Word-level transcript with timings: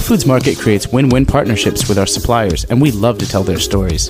Whole 0.00 0.16
Foods 0.16 0.24
Market 0.24 0.56
creates 0.56 0.88
win 0.88 1.10
win 1.10 1.26
partnerships 1.26 1.86
with 1.86 1.98
our 1.98 2.06
suppliers, 2.06 2.64
and 2.64 2.80
we 2.80 2.90
love 2.90 3.18
to 3.18 3.28
tell 3.28 3.42
their 3.42 3.58
stories. 3.58 4.08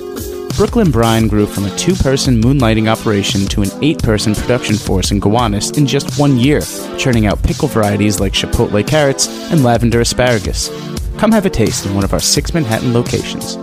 Brooklyn 0.55 0.89
Brine 0.89 1.27
grew 1.27 1.45
from 1.45 1.65
a 1.65 1.75
two 1.75 1.95
person 1.95 2.41
moonlighting 2.41 2.87
operation 2.87 3.45
to 3.47 3.61
an 3.61 3.69
eight 3.81 4.01
person 4.01 4.33
production 4.33 4.77
force 4.77 5.11
in 5.11 5.19
Gowanus 5.19 5.77
in 5.77 5.85
just 5.85 6.17
one 6.17 6.37
year, 6.37 6.61
churning 6.97 7.25
out 7.25 7.43
pickle 7.43 7.67
varieties 7.67 8.21
like 8.21 8.31
chipotle 8.31 8.87
carrots 8.87 9.27
and 9.51 9.65
lavender 9.65 9.99
asparagus. 9.99 10.69
Come 11.17 11.33
have 11.33 11.45
a 11.45 11.49
taste 11.49 11.85
in 11.85 11.93
one 11.93 12.05
of 12.05 12.13
our 12.13 12.21
six 12.21 12.53
Manhattan 12.53 12.93
locations. 12.93 13.57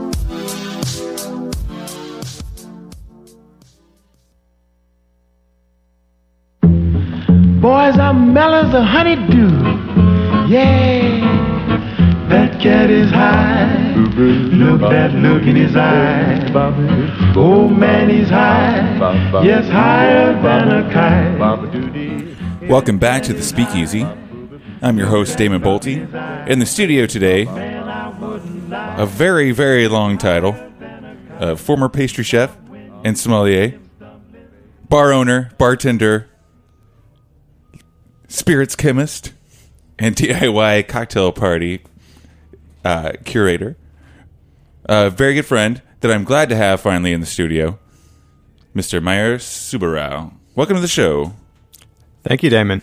Boys, 7.63 7.99
I'm 7.99 8.35
mellow 8.35 8.69
as 8.69 8.75
a 8.75 8.85
honeydew. 8.85 9.49
Yeah. 10.53 11.18
Cat 12.61 12.91
is 12.91 13.09
high. 13.11 13.95
Look 13.95 14.81
that 14.81 15.13
look 15.13 15.43
in 15.45 15.55
his 15.55 15.77
eye. 15.77 16.51
Oh 17.37 17.69
man, 17.69 18.11
he's 18.11 18.29
high. 18.29 19.45
Yes, 19.45 19.69
higher 19.69 20.33
than 20.43 20.69
a 20.69 20.93
kite. 20.93 22.69
Welcome 22.69 22.99
back 22.99 23.23
to 23.23 23.33
the 23.33 23.45
Speakeasy. 23.45 24.05
I'm 24.83 24.99
your 24.99 25.07
host, 25.07 25.39
Damon 25.39 25.63
Boelte. 25.63 26.49
In 26.49 26.59
the 26.59 26.67
studio 26.67 27.07
today, 27.07 27.47
a 27.47 29.07
very, 29.07 29.53
very 29.53 29.87
long 29.87 30.19
title 30.19 30.57
uh, 31.39 31.55
former 31.55 31.89
pastry 31.89 32.25
chef 32.25 32.57
and 33.05 33.17
sommelier, 33.17 33.79
bar 34.89 35.13
owner, 35.13 35.53
bartender, 35.59 36.29
spirits 38.27 38.75
chemist, 38.75 39.33
and 39.97 40.17
DIY 40.17 40.89
cocktail 40.89 41.31
party 41.31 41.85
uh, 42.85 43.13
curator. 43.25 43.77
A 44.85 45.11
very 45.11 45.35
good 45.35 45.47
friend 45.47 45.83
that 46.01 46.11
I'm 46.11 46.25
glad 46.25 46.49
to 46.49 46.57
have 46.57 46.81
finally 46.81 47.13
in 47.13 47.21
the 47.21 47.27
studio, 47.27 47.79
Mr. 48.75 49.03
Mayur 49.03 49.37
Subbarao. 49.37 50.33
Welcome 50.55 50.77
to 50.77 50.81
the 50.81 50.89
show. 50.89 51.35
Thank 52.25 52.43
you, 52.43 52.51
Damon. 52.51 52.83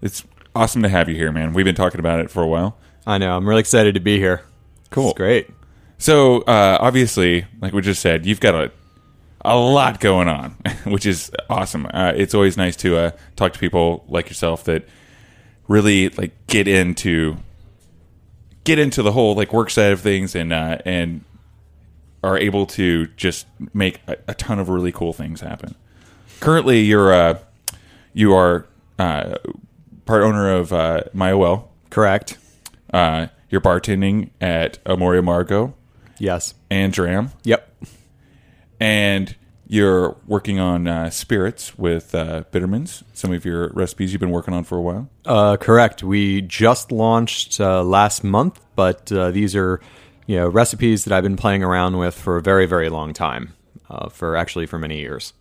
It's 0.00 0.24
awesome 0.54 0.82
to 0.82 0.88
have 0.88 1.08
you 1.08 1.14
here, 1.14 1.32
man. 1.32 1.52
We've 1.52 1.64
been 1.64 1.74
talking 1.74 2.00
about 2.00 2.20
it 2.20 2.30
for 2.30 2.42
a 2.42 2.46
while. 2.46 2.76
I 3.06 3.18
know. 3.18 3.36
I'm 3.36 3.48
really 3.48 3.60
excited 3.60 3.94
to 3.94 4.00
be 4.00 4.18
here. 4.18 4.42
Cool. 4.90 5.10
It's 5.10 5.16
great. 5.16 5.50
So, 5.98 6.42
uh, 6.42 6.78
obviously, 6.80 7.46
like 7.60 7.72
we 7.72 7.82
just 7.82 8.00
said, 8.02 8.26
you've 8.26 8.40
got 8.40 8.54
a 8.54 8.72
a 9.44 9.56
lot 9.56 10.00
going 10.00 10.28
on, 10.28 10.50
which 10.84 11.06
is 11.06 11.30
awesome. 11.50 11.86
Uh, 11.92 12.12
it's 12.14 12.34
always 12.34 12.56
nice 12.56 12.76
to 12.76 12.96
uh, 12.96 13.10
talk 13.36 13.52
to 13.52 13.58
people 13.58 14.04
like 14.08 14.28
yourself 14.28 14.64
that 14.64 14.88
really 15.68 16.08
like 16.10 16.32
get 16.46 16.68
into 16.68 17.36
get 18.64 18.78
into 18.78 19.02
the 19.02 19.12
whole 19.12 19.34
like 19.34 19.52
work 19.52 19.70
side 19.70 19.92
of 19.92 20.00
things 20.00 20.34
and 20.34 20.52
uh, 20.52 20.78
and 20.84 21.24
are 22.22 22.38
able 22.38 22.66
to 22.66 23.06
just 23.16 23.46
make 23.74 24.00
a, 24.06 24.16
a 24.28 24.34
ton 24.34 24.58
of 24.58 24.68
really 24.68 24.92
cool 24.92 25.12
things 25.12 25.40
happen. 25.40 25.74
Currently, 26.40 26.80
you're 26.80 27.12
uh, 27.12 27.38
you 28.12 28.34
are 28.34 28.66
uh, 28.98 29.36
part 30.06 30.22
owner 30.22 30.52
of 30.52 30.72
uh, 30.72 31.02
Mayahuel. 31.14 31.64
Correct. 31.90 32.38
Uh, 32.92 33.26
you're 33.50 33.60
bartending 33.60 34.30
at 34.40 34.78
Amor 34.86 35.12
y 35.14 35.20
Amargo 35.20 35.74
Yes. 36.18 36.54
and 36.70 36.92
Dram, 36.92 37.30
Yep. 37.44 37.84
and 38.80 39.34
you're 39.72 40.16
working 40.26 40.60
on 40.60 40.86
uh, 40.86 41.08
spirits 41.08 41.78
with 41.78 42.14
uh, 42.14 42.44
Bittermens. 42.50 43.02
Some 43.14 43.32
of 43.32 43.46
your 43.46 43.70
recipes 43.70 44.12
you've 44.12 44.20
been 44.20 44.30
working 44.30 44.52
on 44.52 44.64
for 44.64 44.76
a 44.76 44.82
while. 44.82 45.08
Uh, 45.24 45.56
correct. 45.56 46.02
We 46.02 46.42
just 46.42 46.92
launched 46.92 47.58
uh, 47.58 47.82
last 47.82 48.22
month, 48.22 48.60
but 48.76 49.10
uh, 49.10 49.30
these 49.30 49.56
are 49.56 49.80
you 50.26 50.36
know 50.36 50.46
recipes 50.46 51.04
that 51.04 51.14
I've 51.14 51.22
been 51.22 51.38
playing 51.38 51.62
around 51.62 51.96
with 51.96 52.14
for 52.14 52.36
a 52.36 52.42
very 52.42 52.66
very 52.66 52.90
long 52.90 53.14
time. 53.14 53.54
Uh, 53.88 54.08
for 54.08 54.36
actually 54.36 54.64
for 54.64 54.78
many 54.78 55.00
years. 55.00 55.34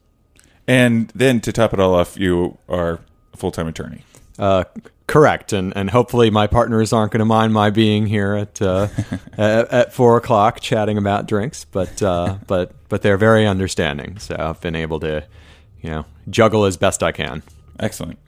And 0.68 1.10
then 1.16 1.40
to 1.42 1.54
top 1.54 1.74
it 1.74 1.80
all 1.80 1.96
off, 1.96 2.18
you 2.18 2.58
are 2.68 3.00
a 3.34 3.38
full 3.38 3.52
time 3.52 3.68
attorney. 3.68 4.04
Correct, 5.12 5.52
and 5.52 5.74
and 5.76 5.90
hopefully 5.90 6.30
my 6.30 6.48
partners 6.48 6.94
aren't 6.94 7.12
going 7.12 7.20
to 7.20 7.26
mind 7.26 7.52
my 7.52 7.70
being 7.70 8.06
here 8.06 8.34
at 8.34 8.62
uh, 8.62 8.88
at, 9.38 9.70
at 9.70 9.94
four 9.94 10.16
o'clock 10.16 10.62
chatting 10.62 10.98
about 10.98 11.28
drinks, 11.28 11.66
but 11.66 12.02
uh, 12.02 12.38
but 12.48 12.72
but 12.88 13.02
they're 13.02 13.18
very 13.18 13.46
understanding. 13.46 14.20
So 14.20 14.38
I've 14.40 14.62
been 14.62 14.74
able 14.74 15.02
to, 15.02 15.26
you 15.82 15.90
know, 15.90 16.06
juggle 16.30 16.64
as 16.64 16.78
best 16.78 17.04
I 17.04 17.12
can. 17.12 17.44
Excellent. 17.78 18.20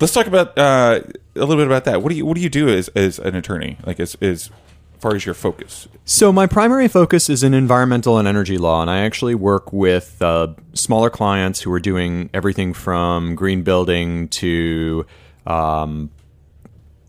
Let's 0.00 0.12
talk 0.12 0.26
about 0.26 0.58
uh, 0.58 1.02
a 1.36 1.38
little 1.38 1.54
bit 1.54 1.68
about 1.68 1.84
that. 1.84 2.02
What 2.02 2.08
do 2.10 2.16
you 2.16 2.26
What 2.26 2.34
do 2.34 2.40
you 2.40 2.50
do 2.50 2.68
as, 2.68 2.88
as 2.88 3.20
an 3.20 3.36
attorney? 3.36 3.78
Like 3.86 4.00
as 4.00 4.16
as 4.16 4.50
far 4.98 5.14
as 5.14 5.24
your 5.24 5.36
focus? 5.36 5.86
So 6.04 6.32
my 6.32 6.48
primary 6.48 6.88
focus 6.88 7.30
is 7.30 7.44
in 7.44 7.54
environmental 7.54 8.18
and 8.18 8.26
energy 8.26 8.58
law, 8.58 8.82
and 8.82 8.90
I 8.90 9.02
actually 9.02 9.36
work 9.36 9.72
with 9.72 10.20
uh, 10.20 10.48
smaller 10.72 11.10
clients 11.10 11.60
who 11.60 11.72
are 11.72 11.78
doing 11.78 12.28
everything 12.34 12.74
from 12.74 13.36
green 13.36 13.62
building 13.62 14.26
to 14.30 15.06
um, 15.46 16.10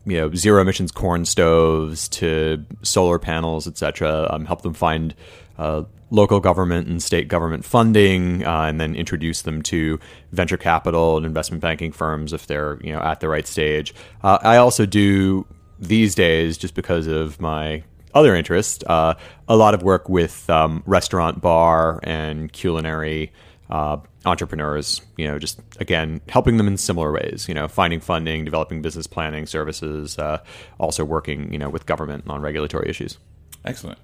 you 0.06 0.16
know 0.16 0.34
zero 0.34 0.60
emissions 0.60 0.92
corn 0.92 1.24
stoves 1.24 2.08
to 2.08 2.64
solar 2.82 3.18
panels, 3.18 3.66
etc. 3.66 4.28
Um, 4.30 4.44
help 4.44 4.62
them 4.62 4.74
find 4.74 5.14
uh, 5.58 5.84
local 6.10 6.40
government 6.40 6.88
and 6.88 7.02
state 7.02 7.28
government 7.28 7.64
funding, 7.64 8.44
uh, 8.44 8.62
and 8.62 8.80
then 8.80 8.94
introduce 8.94 9.42
them 9.42 9.62
to 9.62 9.98
venture 10.32 10.56
capital 10.56 11.16
and 11.16 11.26
investment 11.26 11.62
banking 11.62 11.92
firms 11.92 12.32
if 12.32 12.46
they're 12.46 12.78
you 12.82 12.92
know 12.92 13.00
at 13.00 13.20
the 13.20 13.28
right 13.28 13.46
stage. 13.46 13.94
Uh, 14.22 14.38
I 14.42 14.56
also 14.56 14.86
do 14.86 15.46
these 15.78 16.14
days, 16.14 16.58
just 16.58 16.74
because 16.74 17.06
of 17.06 17.40
my 17.40 17.82
other 18.14 18.34
interest, 18.34 18.84
uh, 18.86 19.14
a 19.48 19.56
lot 19.56 19.74
of 19.74 19.82
work 19.82 20.08
with 20.08 20.48
um, 20.50 20.82
restaurant, 20.86 21.40
bar, 21.40 22.00
and 22.02 22.52
culinary 22.52 23.32
uh, 23.70 23.98
entrepreneurs. 24.24 25.00
You 25.16 25.28
know, 25.28 25.38
just 25.38 25.60
again 25.78 26.20
helping 26.28 26.56
them 26.56 26.66
in 26.66 26.76
similar 26.76 27.12
ways. 27.12 27.46
You 27.48 27.54
know, 27.54 27.68
finding 27.68 28.00
funding, 28.00 28.44
developing 28.44 28.82
business 28.82 29.06
planning 29.06 29.46
services, 29.46 30.18
uh, 30.18 30.42
also 30.78 31.04
working 31.04 31.52
you 31.52 31.58
know 31.58 31.68
with 31.68 31.86
government 31.86 32.24
on 32.28 32.40
regulatory 32.40 32.88
issues. 32.88 33.18
Excellent. 33.64 33.98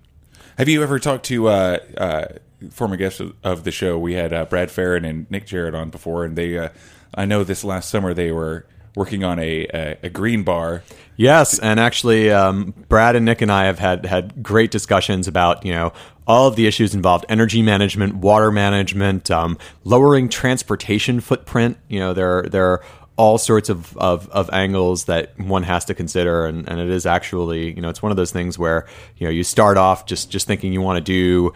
Have 0.59 0.69
you 0.69 0.83
ever 0.83 0.99
talked 0.99 1.27
to 1.27 1.49
uh, 1.49 1.79
uh, 1.97 2.27
former 2.71 2.97
guests 2.97 3.21
of- 3.45 3.65
the 3.65 3.71
show? 3.71 3.99
We 3.99 4.15
had 4.15 4.33
uh, 4.33 4.47
Brad 4.47 4.71
Farran 4.71 5.05
and 5.05 5.31
Nick 5.31 5.47
Jarrett 5.47 5.75
on 5.75 5.91
before, 5.91 6.25
and 6.25 6.37
they. 6.37 6.59
Uh, 6.59 6.69
I 7.15 7.25
know 7.25 7.45
this 7.45 7.65
last 7.65 7.89
summer 7.89 8.13
they 8.15 8.33
were 8.33 8.67
working 8.95 9.23
on 9.25 9.39
a 9.39 9.67
a, 9.73 9.99
a 10.05 10.11
green 10.11 10.43
bar. 10.43 10.83
Yes, 11.17 11.59
and 11.59 11.79
actually, 11.81 12.31
um, 12.31 12.75
Brad 12.89 13.17
and 13.17 13.25
Nick 13.25 13.41
and 13.43 13.51
I 13.53 13.67
have 13.67 13.79
had 13.79 14.05
had 14.07 14.43
great 14.43 14.71
discussions 14.71 15.29
about 15.29 15.65
you 15.65 15.73
know 15.73 15.93
all 16.27 16.49
of 16.49 16.57
the 16.57 16.67
issues 16.67 16.95
involved 16.95 17.25
energy 17.29 17.63
management, 17.63 18.17
water 18.17 18.51
management, 18.51 19.31
um, 19.31 19.59
lowering 19.85 20.29
transportation 20.29 21.21
footprint. 21.21 21.79
You 21.89 22.01
know, 22.01 22.15
there 22.15 22.43
there 22.43 22.67
are 22.67 22.83
all 23.17 23.39
sorts 23.39 23.71
of, 23.71 23.97
of, 23.97 24.29
of 24.29 24.51
angles 24.53 25.07
that 25.07 25.39
one 25.41 25.63
has 25.63 25.87
to 25.87 25.95
consider, 25.95 26.45
and, 26.45 26.69
and 26.69 26.79
it 26.79 26.91
is 26.91 27.07
actually 27.07 27.75
you 27.75 27.81
know 27.81 27.89
it's 27.89 28.03
one 28.03 28.13
of 28.13 28.17
those 28.17 28.33
things 28.33 28.59
where 28.59 28.87
you 29.17 29.27
know 29.27 29.31
you 29.31 29.45
start 29.45 29.77
off 29.77 30.07
just 30.07 30.31
just 30.31 30.47
thinking 30.47 30.73
you 30.73 30.81
want 30.81 30.97
to 30.97 31.03
do 31.03 31.53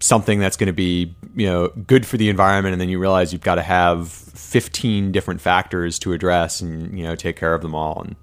something 0.00 0.38
that's 0.38 0.56
going 0.56 0.66
to 0.66 0.72
be 0.72 1.14
you 1.34 1.46
know 1.46 1.68
good 1.68 2.06
for 2.06 2.16
the 2.16 2.28
environment 2.28 2.72
and 2.72 2.80
then 2.80 2.88
you 2.88 2.98
realize 2.98 3.32
you've 3.32 3.42
got 3.42 3.56
to 3.56 3.62
have 3.62 4.08
15 4.08 5.12
different 5.12 5.42
factors 5.42 5.98
to 5.98 6.12
address 6.14 6.62
and 6.62 6.96
you 6.96 7.04
know 7.04 7.14
take 7.14 7.36
care 7.36 7.54
of 7.54 7.60
them 7.60 7.74
all 7.74 8.00
and 8.00 8.16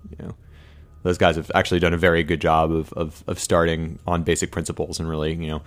those 1.03 1.17
guys 1.17 1.35
have 1.35 1.51
actually 1.55 1.79
done 1.79 1.93
a 1.93 1.97
very 1.97 2.23
good 2.23 2.41
job 2.41 2.71
of, 2.71 2.91
of, 2.93 3.23
of 3.27 3.39
starting 3.39 3.99
on 4.05 4.23
basic 4.23 4.51
principles 4.51 4.99
and 4.99 5.09
really 5.09 5.33
you 5.33 5.47
know 5.47 5.61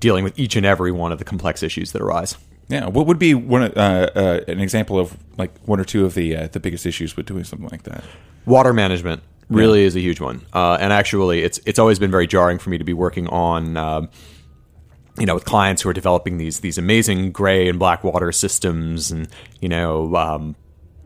dealing 0.00 0.24
with 0.24 0.38
each 0.38 0.56
and 0.56 0.66
every 0.66 0.92
one 0.92 1.12
of 1.12 1.18
the 1.18 1.24
complex 1.24 1.62
issues 1.62 1.92
that 1.92 2.02
arise. 2.02 2.36
Yeah, 2.68 2.86
what 2.86 3.06
would 3.06 3.18
be 3.18 3.34
one 3.34 3.62
uh, 3.62 4.10
uh, 4.14 4.40
an 4.48 4.60
example 4.60 4.98
of 4.98 5.16
like 5.36 5.56
one 5.64 5.78
or 5.80 5.84
two 5.84 6.04
of 6.04 6.14
the 6.14 6.36
uh, 6.36 6.46
the 6.48 6.60
biggest 6.60 6.86
issues 6.86 7.16
with 7.16 7.26
doing 7.26 7.44
something 7.44 7.68
like 7.68 7.82
that? 7.84 8.04
water 8.46 8.72
management 8.72 9.22
really 9.48 9.82
is 9.82 9.94
a 9.96 10.00
huge 10.00 10.20
one. 10.20 10.42
Uh, 10.52 10.78
and 10.80 10.92
actually 10.92 11.42
it's 11.42 11.60
it's 11.66 11.78
always 11.78 11.98
been 11.98 12.10
very 12.10 12.26
jarring 12.26 12.58
for 12.58 12.70
me 12.70 12.78
to 12.78 12.84
be 12.84 12.92
working 12.92 13.26
on 13.28 13.76
um, 13.76 14.08
you 15.18 15.26
know 15.26 15.34
with 15.34 15.44
clients 15.44 15.82
who 15.82 15.88
are 15.88 15.94
developing 15.94 16.38
these 16.38 16.60
these 16.60 16.78
amazing 16.78 17.32
gray 17.32 17.68
and 17.68 17.78
black 17.78 18.02
water 18.02 18.32
systems 18.32 19.10
and 19.10 19.28
you 19.60 19.68
know 19.68 20.14
um, 20.16 20.56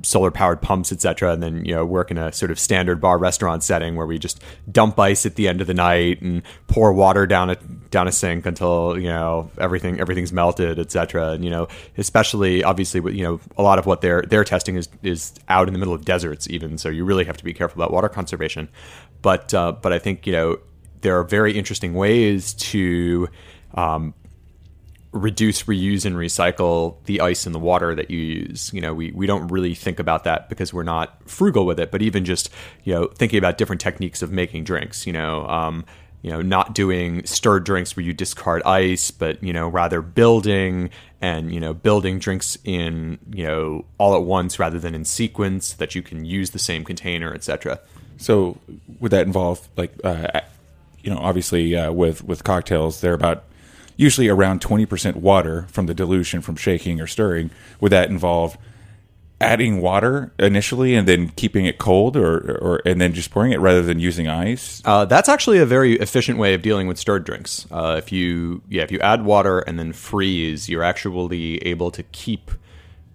solar 0.07 0.31
powered 0.31 0.63
pumps 0.63 0.93
etc 0.93 1.33
and 1.33 1.43
then 1.43 1.65
you 1.65 1.75
know 1.75 1.85
work 1.85 2.11
in 2.11 2.19
a 2.19 2.33
sort 2.33 2.51
of 2.51 2.59
standard 2.59 3.01
bar 3.01 3.19
restaurant 3.19 3.63
setting 3.63 3.97
where 3.97 4.07
we 4.07 4.19
just 4.19 4.41
dump 4.71 4.99
ice 4.99 5.27
at 5.27 5.35
the 5.35 5.49
end 5.49 5.61
of 5.61 5.67
the 5.67 5.75
night 5.75 6.21
and 6.23 6.43
pour 6.69 6.93
water 6.93 7.27
down 7.27 7.51
a 7.51 7.57
down 7.91 8.07
a 8.07 8.13
sink 8.13 8.47
until 8.47 8.99
you 8.99 9.09
know 9.09 9.51
everything 9.59 10.01
everything's 10.01 10.33
melted 10.33 10.79
etc 10.79 11.33
and 11.33 11.45
you 11.45 11.51
know 11.51 11.67
especially 11.99 12.63
obviously 12.63 13.01
you 13.15 13.23
know 13.23 13.41
a 13.57 13.63
lot 13.63 13.79
of 13.79 13.87
what 13.87 14.01
they're 14.01 14.23
they're 14.23 14.45
testing 14.45 14.77
is 14.77 14.89
is 15.03 15.33
out 15.49 15.67
in 15.67 15.73
the 15.73 15.79
middle 15.79 15.95
of 15.95 16.05
deserts 16.05 16.49
even 16.49 16.79
so 16.79 16.89
you 16.89 17.05
really 17.05 17.25
have 17.25 17.37
to 17.37 17.45
be 17.45 17.53
careful 17.53 17.81
about 17.81 17.93
water 17.93 18.09
conservation. 18.09 18.69
But 19.23 19.53
uh, 19.55 19.73
but 19.73 19.93
I 19.93 19.99
think 19.99 20.27
you 20.27 20.33
know 20.33 20.59
there 21.01 21.19
are 21.19 21.25
very 21.25 21.57
interesting 21.57 21.95
ways 21.95 22.55
to 22.55 23.29
um, 23.75 24.15
reduce, 25.17 25.65
reuse, 25.65 26.05
and 26.05 26.17
recycle 26.17 26.97
the 27.05 27.21
ice 27.21 27.47
and 27.47 27.55
the 27.55 27.59
water 27.59 27.95
that 27.95 28.11
you 28.11 28.19
use. 28.19 28.73
You 28.73 28.81
know, 28.81 28.95
we, 28.95 29.13
we 29.13 29.27
don't 29.27 29.49
really 29.49 29.75
think 29.75 29.99
about 29.99 30.25
that 30.25 30.49
because 30.49 30.73
we're 30.73 30.83
not 30.83 31.29
frugal 31.29 31.67
with 31.67 31.81
it. 31.81 31.91
But 31.91 32.03
even 32.03 32.25
just 32.25 32.51
you 32.85 32.95
know 32.95 33.07
thinking 33.07 33.39
about 33.39 33.59
different 33.59 33.81
techniques 33.81 34.23
of 34.23 34.31
making 34.31 34.65
drinks. 34.65 35.07
You 35.07 35.13
know. 35.13 35.47
Um, 35.47 35.85
you 36.23 36.33
know, 36.33 36.43
not 36.43 36.75
doing 36.75 37.25
stirred 37.25 37.63
drinks 37.63 37.95
where 37.95 38.05
you 38.05 38.13
discard 38.13 38.61
ice, 38.65 39.13
but 39.13 39.41
you 39.45 39.53
know, 39.53 39.69
rather 39.69 40.03
building 40.03 40.91
and 41.21 41.55
you 41.55 41.61
know, 41.61 41.73
building 41.73 42.19
drinks 42.19 42.59
in 42.65 43.19
you 43.33 43.47
know 43.47 43.85
all 43.99 44.17
at 44.17 44.23
once 44.23 44.59
rather 44.59 44.81
than 44.81 44.93
in 44.93 45.05
sequence 45.05 45.75
that 45.75 45.95
you 45.95 46.03
can 46.03 46.25
use 46.25 46.51
the 46.51 46.59
same 46.59 46.83
container, 46.85 47.33
etc. 47.33 47.79
So 48.17 48.59
would 48.99 49.13
that 49.13 49.27
involve 49.27 49.69
like 49.77 49.93
uh, 50.03 50.41
you 51.01 51.15
know 51.15 51.19
obviously 51.19 51.77
uh, 51.77 51.93
with 51.93 52.25
with 52.25 52.43
cocktails 52.45 53.01
they're 53.01 53.15
about 53.15 53.45
usually 53.97 54.29
around 54.29 54.61
20% 54.61 55.17
water 55.17 55.67
from 55.69 55.87
the 55.87 55.95
dilution 55.95 56.41
from 56.41 56.57
shaking 56.57 57.01
or 57.01 57.07
stirring 57.07 57.51
would 57.81 57.93
that 57.93 58.11
involve 58.11 58.57
adding 59.41 59.83
water 59.83 60.33
initially 60.39 60.95
and 60.95 61.07
then 61.07 61.29
keeping 61.31 61.67
it 61.67 61.77
cold 61.77 62.17
or 62.17 62.57
or 62.59 62.81
and 62.87 63.01
then 63.01 63.13
just 63.13 63.31
pouring 63.31 63.53
it 63.53 63.61
rather 63.61 63.83
than 63.83 64.01
using 64.01 64.27
ice 64.27 64.81
Uh, 64.87 65.05
that's 65.05 65.29
actually 65.29 65.59
a 65.59 65.67
very 65.67 65.95
efficient 65.99 66.39
way 66.39 66.55
of 66.55 66.63
dealing 66.63 66.87
with 66.87 66.97
stirred 66.99 67.25
drinks. 67.25 67.67
Uh, 67.71 67.97
if 67.99 68.11
you 68.11 68.63
yeah, 68.71 68.83
if 68.83 68.91
you 68.91 68.99
add 69.01 69.25
water 69.25 69.59
and 69.59 69.79
then 69.79 69.93
freeze, 69.93 70.69
you're 70.71 70.83
actually 70.83 71.59
able 71.59 71.91
to 71.91 72.03
keep, 72.05 72.51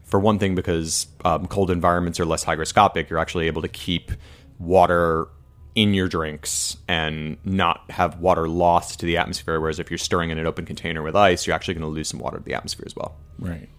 for 0.05 0.19
one 0.19 0.37
thing, 0.37 0.53
because 0.53 1.07
um, 1.25 1.47
cold 1.47 1.71
environments 1.71 2.19
are 2.19 2.25
less 2.25 2.45
hygroscopic. 2.45 3.09
You're 3.09 3.19
actually 3.19 3.47
able 3.47 3.63
to 3.63 3.67
keep 3.67 4.11
water 4.59 5.27
in 5.75 5.93
your 5.93 6.07
drinks 6.07 6.75
and 6.87 7.37
not 7.45 7.89
have 7.91 8.19
water 8.19 8.47
lost 8.47 8.99
to 8.99 9.05
the 9.05 9.17
atmosphere. 9.17 9.59
Whereas 9.59 9.79
if 9.79 9.89
you're 9.89 9.97
stirring 9.97 10.29
in 10.29 10.37
an 10.37 10.45
open 10.45 10.65
container 10.65 11.01
with 11.01 11.15
ice, 11.15 11.47
you're 11.47 11.55
actually 11.55 11.75
going 11.75 11.83
to 11.83 11.87
lose 11.87 12.09
some 12.09 12.19
water 12.19 12.37
to 12.37 12.43
the 12.43 12.53
atmosphere 12.53 12.83
as 12.85 12.95
well. 12.95 13.15
Right. 13.39 13.69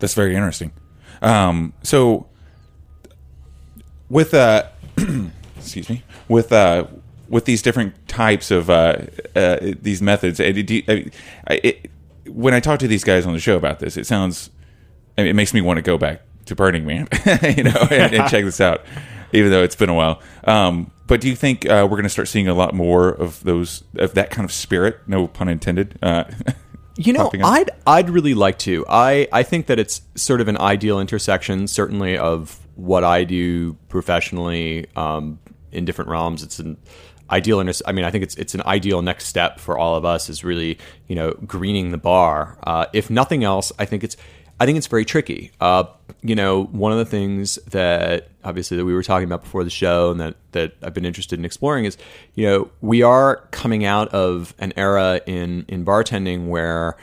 That's 0.00 0.14
very 0.14 0.34
interesting. 0.34 0.72
Um, 1.22 1.72
so 1.82 2.26
with 4.08 4.34
uh, 4.34 4.64
excuse 5.56 5.88
me, 5.88 6.02
with 6.28 6.52
uh, 6.52 6.86
with 7.28 7.44
these 7.46 7.62
different 7.62 8.06
types 8.08 8.50
of 8.50 8.68
uh, 8.70 8.96
uh, 9.34 9.58
these 9.80 10.02
methods, 10.02 10.40
uh, 10.40 10.52
do 10.52 10.74
you- 10.74 10.82
I- 10.88 11.10
I- 11.48 11.60
it, 11.62 11.90
when 12.26 12.54
I 12.54 12.60
talk 12.60 12.78
to 12.80 12.88
these 12.88 13.04
guys 13.04 13.26
on 13.26 13.32
the 13.32 13.38
show 13.40 13.56
about 13.56 13.78
this, 13.80 13.96
it 13.96 14.06
sounds 14.06 14.50
it 15.16 15.34
makes 15.34 15.54
me 15.54 15.60
want 15.60 15.76
to 15.78 15.82
go 15.82 15.96
back 15.98 16.22
to 16.46 16.54
Burning 16.54 16.84
Man, 16.84 17.08
you 17.56 17.64
know, 17.64 17.86
and, 17.90 18.14
and 18.14 18.28
check 18.30 18.44
this 18.44 18.60
out, 18.60 18.84
even 19.32 19.50
though 19.50 19.62
it's 19.62 19.76
been 19.76 19.88
a 19.88 19.94
while. 19.94 20.20
Um, 20.44 20.90
but 21.06 21.20
do 21.20 21.28
you 21.28 21.36
think 21.36 21.66
uh, 21.66 21.86
we're 21.88 21.96
going 21.96 22.04
to 22.04 22.08
start 22.08 22.28
seeing 22.28 22.48
a 22.48 22.54
lot 22.54 22.74
more 22.74 23.08
of 23.08 23.42
those 23.44 23.84
of 23.96 24.14
that 24.14 24.30
kind 24.30 24.44
of 24.44 24.52
spirit? 24.52 25.00
No 25.06 25.26
pun 25.26 25.48
intended. 25.48 25.98
Uh, 26.02 26.24
You 26.96 27.12
know? 27.12 27.30
I'd 27.42 27.70
I'd 27.86 28.10
really 28.10 28.34
like 28.34 28.58
to. 28.60 28.84
I 28.88 29.26
I 29.32 29.42
think 29.42 29.66
that 29.66 29.78
it's 29.78 30.02
sort 30.14 30.40
of 30.40 30.48
an 30.48 30.56
ideal 30.58 31.00
intersection, 31.00 31.66
certainly 31.66 32.16
of 32.16 32.60
what 32.76 33.02
I 33.02 33.24
do 33.24 33.74
professionally 33.88 34.86
um, 34.94 35.40
in 35.72 35.84
different 35.84 36.10
realms. 36.10 36.44
It's 36.44 36.60
an 36.60 36.76
ideal. 37.30 37.58
Inter- 37.58 37.72
I 37.84 37.92
mean, 37.92 38.04
I 38.04 38.10
think 38.10 38.22
it's 38.22 38.36
it's 38.36 38.54
an 38.54 38.62
ideal 38.64 39.02
next 39.02 39.26
step 39.26 39.58
for 39.58 39.76
all 39.76 39.96
of 39.96 40.04
us 40.04 40.28
is 40.28 40.44
really 40.44 40.78
you 41.08 41.16
know 41.16 41.32
greening 41.44 41.90
the 41.90 41.98
bar. 41.98 42.58
Uh, 42.62 42.86
if 42.92 43.10
nothing 43.10 43.42
else, 43.42 43.72
I 43.76 43.86
think 43.86 44.04
it's 44.04 44.16
I 44.60 44.66
think 44.66 44.78
it's 44.78 44.86
very 44.86 45.04
tricky. 45.04 45.50
Uh, 45.60 45.84
you 46.22 46.34
know, 46.34 46.64
one 46.64 46.92
of 46.92 46.98
the 46.98 47.04
things 47.04 47.56
that 47.70 48.28
obviously 48.44 48.76
that 48.76 48.84
we 48.84 48.94
were 48.94 49.02
talking 49.02 49.26
about 49.26 49.42
before 49.42 49.64
the 49.64 49.70
show 49.70 50.10
and 50.10 50.20
that, 50.20 50.36
that 50.52 50.74
I've 50.82 50.94
been 50.94 51.04
interested 51.04 51.38
in 51.38 51.44
exploring 51.44 51.84
is, 51.84 51.98
you 52.34 52.46
know, 52.46 52.70
we 52.80 53.02
are 53.02 53.46
coming 53.50 53.84
out 53.84 54.08
of 54.08 54.54
an 54.58 54.72
era 54.76 55.20
in, 55.26 55.64
in 55.68 55.84
bartending 55.84 56.46
where 56.46 56.96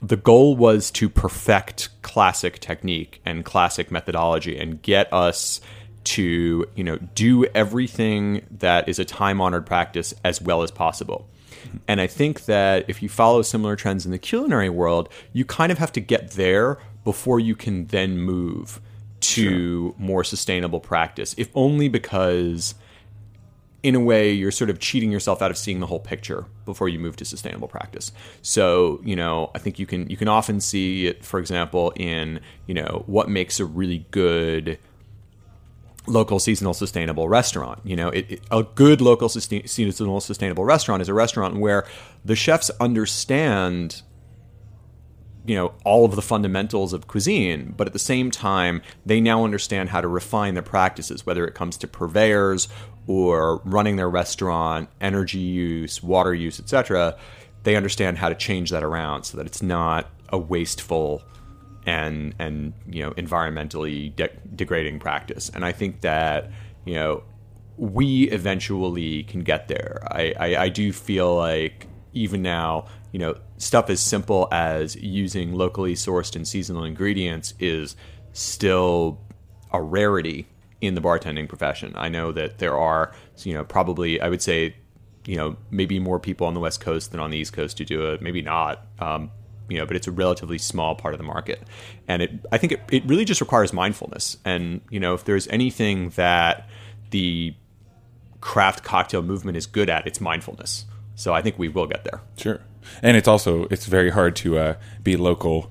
the 0.00 0.16
goal 0.16 0.56
was 0.56 0.90
to 0.92 1.08
perfect 1.08 1.88
classic 2.02 2.60
technique 2.60 3.20
and 3.24 3.44
classic 3.44 3.90
methodology 3.90 4.58
and 4.58 4.80
get 4.82 5.12
us 5.12 5.60
to, 6.04 6.66
you 6.74 6.84
know, 6.84 6.98
do 7.14 7.46
everything 7.46 8.46
that 8.50 8.88
is 8.88 8.98
a 8.98 9.04
time 9.04 9.40
honored 9.40 9.66
practice 9.66 10.14
as 10.22 10.40
well 10.40 10.62
as 10.62 10.70
possible. 10.70 11.28
And 11.88 12.00
I 12.00 12.06
think 12.06 12.46
that 12.46 12.84
if 12.88 13.02
you 13.02 13.08
follow 13.08 13.42
similar 13.42 13.76
trends 13.76 14.04
in 14.04 14.12
the 14.12 14.18
culinary 14.18 14.70
world, 14.70 15.08
you 15.32 15.44
kind 15.44 15.70
of 15.70 15.78
have 15.78 15.92
to 15.92 16.00
get 16.00 16.32
there 16.32 16.78
before 17.04 17.40
you 17.40 17.54
can 17.54 17.86
then 17.86 18.18
move 18.18 18.80
to 19.20 19.94
more 19.98 20.24
sustainable 20.24 20.80
practice, 20.80 21.34
if 21.38 21.48
only 21.54 21.88
because 21.88 22.74
in 23.82 23.94
a 23.94 24.00
way 24.00 24.32
you're 24.32 24.50
sort 24.50 24.70
of 24.70 24.78
cheating 24.78 25.12
yourself 25.12 25.42
out 25.42 25.50
of 25.50 25.58
seeing 25.58 25.78
the 25.80 25.86
whole 25.86 26.00
picture 26.00 26.46
before 26.64 26.88
you 26.88 26.98
move 26.98 27.16
to 27.16 27.24
sustainable 27.24 27.68
practice. 27.68 28.12
So, 28.40 29.00
you 29.04 29.14
know, 29.14 29.50
I 29.54 29.58
think 29.58 29.78
you 29.78 29.86
can 29.86 30.08
you 30.08 30.16
can 30.16 30.26
often 30.26 30.60
see 30.60 31.06
it 31.06 31.24
for 31.24 31.38
example 31.38 31.92
in, 31.96 32.40
you 32.66 32.74
know, 32.74 33.04
what 33.06 33.28
makes 33.28 33.60
a 33.60 33.64
really 33.66 34.06
good 34.10 34.78
local 36.06 36.38
seasonal 36.38 36.74
sustainable 36.74 37.28
restaurant. 37.28 37.80
You 37.84 37.96
know, 37.96 38.08
it, 38.08 38.26
it- 38.30 38.40
a 38.50 38.62
good 38.62 39.00
local 39.00 39.28
sustain, 39.28 39.66
seasonal 39.66 40.20
sustainable 40.20 40.64
restaurant 40.64 41.02
is 41.02 41.08
a 41.08 41.14
restaurant 41.14 41.56
where 41.56 41.86
the 42.24 42.36
chefs 42.36 42.70
understand 42.80 44.02
you 45.46 45.54
know 45.54 45.74
all 45.84 46.06
of 46.06 46.16
the 46.16 46.22
fundamentals 46.22 46.94
of 46.94 47.06
cuisine 47.06 47.74
but 47.76 47.86
at 47.86 47.92
the 47.92 47.98
same 47.98 48.30
time 48.30 48.80
they 49.04 49.20
now 49.20 49.44
understand 49.44 49.90
how 49.90 50.00
to 50.00 50.08
refine 50.08 50.54
their 50.54 50.62
practices 50.62 51.26
whether 51.26 51.46
it 51.46 51.54
comes 51.54 51.76
to 51.76 51.86
purveyors 51.86 52.66
or 53.06 53.60
running 53.66 53.96
their 53.96 54.08
restaurant 54.08 54.88
energy 55.02 55.38
use 55.38 56.02
water 56.02 56.32
use 56.34 56.58
etc 56.58 57.14
they 57.64 57.76
understand 57.76 58.16
how 58.16 58.30
to 58.30 58.34
change 58.34 58.70
that 58.70 58.82
around 58.82 59.24
so 59.24 59.36
that 59.36 59.44
it's 59.44 59.60
not 59.62 60.08
a 60.30 60.38
wasteful 60.38 61.22
and 61.86 62.34
and 62.38 62.72
you 62.88 63.02
know 63.02 63.10
environmentally 63.12 64.14
de- 64.16 64.30
degrading 64.54 64.98
practice. 65.00 65.50
And 65.54 65.64
i 65.64 65.72
think 65.72 66.00
that 66.02 66.50
you 66.84 66.94
know 66.94 67.22
we 67.76 68.24
eventually 68.30 69.24
can 69.24 69.40
get 69.40 69.68
there. 69.68 70.00
I, 70.10 70.34
I 70.38 70.56
i 70.64 70.68
do 70.68 70.92
feel 70.92 71.34
like 71.36 71.86
even 72.12 72.42
now 72.42 72.86
you 73.12 73.18
know 73.18 73.36
stuff 73.58 73.90
as 73.90 74.00
simple 74.00 74.48
as 74.52 74.96
using 74.96 75.54
locally 75.54 75.94
sourced 75.94 76.36
and 76.36 76.46
seasonal 76.46 76.84
ingredients 76.84 77.54
is 77.58 77.96
still 78.32 79.20
a 79.72 79.82
rarity 79.82 80.46
in 80.80 80.94
the 80.94 81.00
bartending 81.00 81.48
profession. 81.48 81.92
I 81.96 82.08
know 82.08 82.32
that 82.32 82.58
there 82.58 82.78
are 82.78 83.12
you 83.38 83.54
know 83.54 83.64
probably 83.64 84.20
i 84.20 84.28
would 84.28 84.42
say 84.42 84.76
you 85.26 85.36
know 85.36 85.56
maybe 85.70 85.98
more 85.98 86.20
people 86.20 86.46
on 86.46 86.54
the 86.54 86.60
west 86.60 86.80
coast 86.80 87.10
than 87.10 87.20
on 87.20 87.30
the 87.30 87.38
east 87.38 87.52
coast 87.52 87.78
who 87.78 87.84
do 87.84 88.12
it 88.12 88.22
maybe 88.22 88.42
not. 88.42 88.86
Um, 88.98 89.30
you 89.68 89.78
know 89.78 89.86
but 89.86 89.96
it's 89.96 90.06
a 90.06 90.12
relatively 90.12 90.58
small 90.58 90.94
part 90.94 91.14
of 91.14 91.18
the 91.18 91.24
market 91.24 91.62
and 92.08 92.22
it 92.22 92.30
i 92.52 92.58
think 92.58 92.72
it, 92.72 92.80
it 92.90 93.04
really 93.06 93.24
just 93.24 93.40
requires 93.40 93.72
mindfulness 93.72 94.36
and 94.44 94.80
you 94.90 95.00
know 95.00 95.14
if 95.14 95.24
there's 95.24 95.48
anything 95.48 96.10
that 96.10 96.68
the 97.10 97.54
craft 98.40 98.82
cocktail 98.84 99.22
movement 99.22 99.56
is 99.56 99.66
good 99.66 99.88
at 99.88 100.06
it's 100.06 100.20
mindfulness 100.20 100.84
so 101.14 101.32
i 101.32 101.40
think 101.40 101.58
we 101.58 101.68
will 101.68 101.86
get 101.86 102.04
there 102.04 102.20
Sure. 102.36 102.60
And 103.02 103.16
it's 103.16 103.28
also 103.28 103.64
it's 103.70 103.86
very 103.86 104.10
hard 104.10 104.36
to 104.36 104.58
uh, 104.58 104.74
be 105.02 105.16
local 105.16 105.70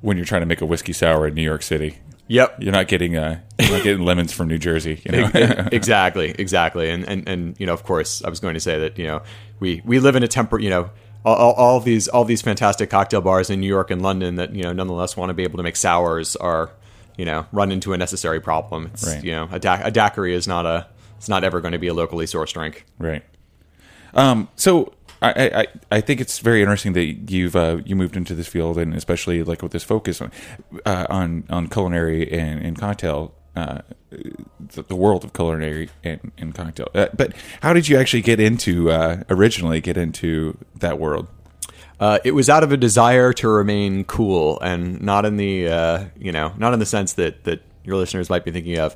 when 0.00 0.16
you're 0.16 0.26
trying 0.26 0.42
to 0.42 0.46
make 0.46 0.60
a 0.60 0.66
whiskey 0.66 0.92
sour 0.92 1.26
in 1.26 1.34
New 1.34 1.42
York 1.42 1.62
City. 1.62 1.98
Yep. 2.28 2.56
You're 2.60 2.72
not 2.72 2.88
getting 2.88 3.16
uh, 3.16 3.40
you're 3.60 3.70
not 3.70 3.84
getting 3.84 4.04
lemons 4.04 4.32
from 4.32 4.48
New 4.48 4.58
Jersey. 4.58 5.00
You 5.04 5.12
know? 5.12 5.30
exactly, 5.72 6.34
exactly, 6.38 6.90
and 6.90 7.04
and 7.04 7.28
and 7.28 7.60
you 7.60 7.66
know, 7.66 7.72
of 7.72 7.84
course, 7.84 8.24
I 8.24 8.28
was 8.28 8.40
going 8.40 8.54
to 8.54 8.60
say 8.60 8.78
that 8.80 8.98
you 8.98 9.06
know 9.06 9.22
we 9.60 9.82
we 9.84 10.00
live 10.00 10.16
in 10.16 10.22
a 10.22 10.28
temper, 10.28 10.58
you 10.58 10.70
know. 10.70 10.90
All, 11.26 11.52
all, 11.54 11.80
these 11.80 12.06
all 12.08 12.24
these 12.24 12.40
fantastic 12.40 12.88
cocktail 12.88 13.20
bars 13.20 13.50
in 13.50 13.60
New 13.60 13.66
York 13.66 13.90
and 13.90 14.00
London 14.00 14.36
that 14.36 14.54
you 14.54 14.62
know 14.62 14.72
nonetheless 14.72 15.16
want 15.16 15.30
to 15.30 15.34
be 15.34 15.42
able 15.42 15.56
to 15.56 15.62
make 15.64 15.74
sours 15.76 16.36
are 16.36 16.70
you 17.16 17.24
know 17.24 17.46
run 17.52 17.72
into 17.72 17.92
a 17.92 17.98
necessary 17.98 18.40
problem. 18.40 18.86
It's 18.94 19.04
Right. 19.06 19.24
you 19.24 19.32
know 19.32 19.48
a, 19.50 19.58
da- 19.58 19.80
a 19.82 19.90
daiquiri 19.90 20.34
is 20.34 20.46
not 20.46 20.66
a 20.66 20.86
it's 21.18 21.28
not 21.28 21.42
ever 21.44 21.60
going 21.60 21.72
to 21.72 21.78
be 21.78 21.88
a 21.88 21.94
locally 21.94 22.26
sourced 22.26 22.52
drink. 22.52 22.84
Right. 22.98 23.24
Um, 24.14 24.48
so 24.56 24.92
I, 25.20 25.30
I, 25.32 25.60
I- 25.62 25.66
I 25.92 26.00
think 26.00 26.20
it's 26.20 26.38
very 26.40 26.60
interesting 26.60 26.92
that 26.92 27.04
you've 27.30 27.56
uh, 27.56 27.78
you 27.84 27.96
moved 27.96 28.16
into 28.16 28.34
this 28.34 28.46
field, 28.48 28.78
and 28.78 28.94
especially 28.94 29.42
like 29.42 29.62
with 29.62 29.72
this 29.72 29.82
focus 29.84 30.20
on 30.20 30.30
uh, 30.84 31.06
on, 31.10 31.44
on 31.50 31.68
culinary 31.68 32.30
and, 32.30 32.64
and 32.64 32.78
cocktail, 32.78 33.34
uh, 33.56 33.80
the, 34.10 34.82
the 34.82 34.96
world 34.96 35.24
of 35.24 35.32
culinary 35.32 35.90
and, 36.04 36.32
and 36.38 36.54
cocktail. 36.54 36.88
Uh, 36.94 37.08
but 37.14 37.32
how 37.62 37.72
did 37.72 37.88
you 37.88 37.98
actually 37.98 38.22
get 38.22 38.38
into 38.40 38.90
uh, 38.90 39.22
originally 39.30 39.80
get 39.80 39.96
into 39.96 40.56
that 40.76 40.98
world? 40.98 41.28
Uh, 41.98 42.18
it 42.24 42.32
was 42.32 42.50
out 42.50 42.62
of 42.62 42.72
a 42.72 42.76
desire 42.76 43.32
to 43.32 43.48
remain 43.48 44.04
cool, 44.04 44.60
and 44.60 45.00
not 45.00 45.24
in 45.24 45.38
the 45.38 45.68
uh, 45.68 46.04
you 46.18 46.30
know 46.30 46.52
not 46.58 46.72
in 46.74 46.78
the 46.78 46.86
sense 46.86 47.14
that 47.14 47.44
that 47.44 47.62
your 47.84 47.96
listeners 47.96 48.28
might 48.28 48.44
be 48.44 48.50
thinking 48.50 48.78
of. 48.78 48.94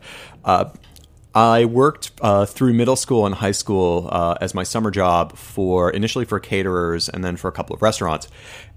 I 1.35 1.65
worked 1.65 2.11
uh, 2.21 2.45
through 2.45 2.75
middle 2.75 2.97
school 2.97 3.25
and 3.25 3.35
high 3.35 3.53
school 3.53 4.09
uh, 4.11 4.35
as 4.41 4.53
my 4.53 4.65
summer 4.65 4.91
job 4.91 5.37
for 5.37 5.91
initially 5.91 6.25
for 6.25 6.41
caterers 6.41 7.09
and 7.09 7.23
then 7.23 7.37
for 7.37 7.47
a 7.49 7.53
couple 7.53 7.75
of 7.75 7.83
restaurants. 7.83 8.29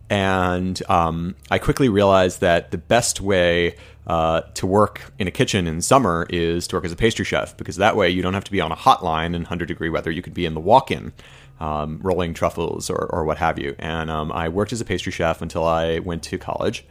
And 0.09 0.81
um, 0.89 1.35
I 1.49 1.57
quickly 1.57 1.89
realized 1.89 2.41
that 2.41 2.71
the 2.71 2.77
best 2.77 3.21
way 3.21 3.75
uh, 4.05 4.41
to 4.53 4.67
work 4.67 5.13
in 5.17 5.27
a 5.27 5.31
kitchen 5.31 5.65
in 5.65 5.81
summer 5.81 6.27
is 6.29 6.67
to 6.67 6.75
work 6.75 6.85
as 6.85 6.91
a 6.91 6.95
pastry 6.95 7.25
chef 7.25 7.55
because 7.55 7.77
that 7.77 7.95
way 7.95 8.09
you 8.09 8.21
don't 8.21 8.33
have 8.33 8.43
to 8.43 8.51
be 8.51 8.59
on 8.59 8.71
a 8.71 8.75
hotline 8.75 9.27
in 9.27 9.43
100 9.43 9.65
degree 9.65 9.89
weather. 9.89 10.11
You 10.11 10.21
could 10.21 10.33
be 10.33 10.45
in 10.45 10.53
the 10.53 10.59
walk 10.59 10.91
in 10.91 11.13
um, 11.59 11.99
rolling 12.03 12.33
truffles 12.33 12.89
or, 12.89 13.05
or 13.05 13.23
what 13.23 13.37
have 13.37 13.57
you. 13.57 13.75
And 13.79 14.11
um, 14.11 14.31
I 14.31 14.49
worked 14.49 14.73
as 14.73 14.81
a 14.81 14.85
pastry 14.85 15.11
chef 15.11 15.41
until 15.41 15.63
I 15.63 15.99
went 15.99 16.23
to 16.23 16.37
college. 16.37 16.85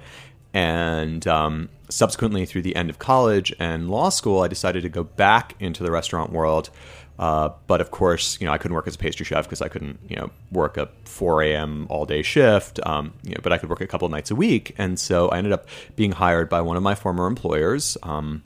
And 0.54 1.26
um, 1.26 1.70
subsequently, 1.88 2.44
through 2.44 2.62
the 2.62 2.76
end 2.76 2.90
of 2.90 2.98
college 2.98 3.54
and 3.58 3.90
law 3.90 4.10
school, 4.10 4.42
I 4.42 4.48
decided 4.48 4.82
to 4.82 4.88
go 4.88 5.02
back 5.02 5.54
into 5.60 5.82
the 5.82 5.90
restaurant 5.90 6.30
world. 6.30 6.70
Uh, 7.18 7.50
but 7.66 7.80
of 7.80 7.90
course, 7.90 8.40
you 8.40 8.46
know, 8.46 8.52
I 8.52 8.58
couldn't 8.58 8.74
work 8.74 8.86
as 8.86 8.94
a 8.94 8.98
pastry 8.98 9.24
chef 9.24 9.44
because 9.44 9.62
I 9.62 9.68
couldn't, 9.68 9.98
you 10.08 10.16
know, 10.16 10.30
work 10.50 10.76
a 10.76 10.88
4 11.04 11.42
a.m. 11.42 11.86
all 11.88 12.06
day 12.06 12.22
shift. 12.22 12.80
Um, 12.84 13.12
you 13.22 13.34
know, 13.34 13.40
but 13.42 13.52
I 13.52 13.58
could 13.58 13.68
work 13.68 13.80
a 13.80 13.86
couple 13.86 14.08
nights 14.08 14.30
a 14.30 14.34
week, 14.34 14.74
and 14.78 14.98
so 14.98 15.28
I 15.28 15.38
ended 15.38 15.52
up 15.52 15.66
being 15.94 16.12
hired 16.12 16.48
by 16.48 16.62
one 16.62 16.76
of 16.76 16.82
my 16.82 16.94
former 16.94 17.26
employers, 17.26 17.96
um, 18.02 18.42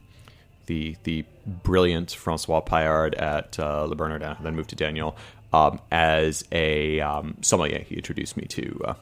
the 0.66 0.96
the 1.04 1.24
brilliant 1.46 2.10
Francois 2.10 2.60
Paillard 2.60 3.14
at 3.14 3.58
uh, 3.58 3.84
Le 3.84 3.94
Bernardin, 3.94 4.36
then 4.42 4.56
moved 4.56 4.70
to 4.70 4.76
Daniel 4.76 5.16
um, 5.52 5.80
as 5.90 6.44
a 6.52 7.00
um, 7.00 7.36
sommelier. 7.40 7.78
He 7.78 7.94
introduced 7.94 8.36
me 8.36 8.46
to 8.46 8.80
uh, 8.84 8.94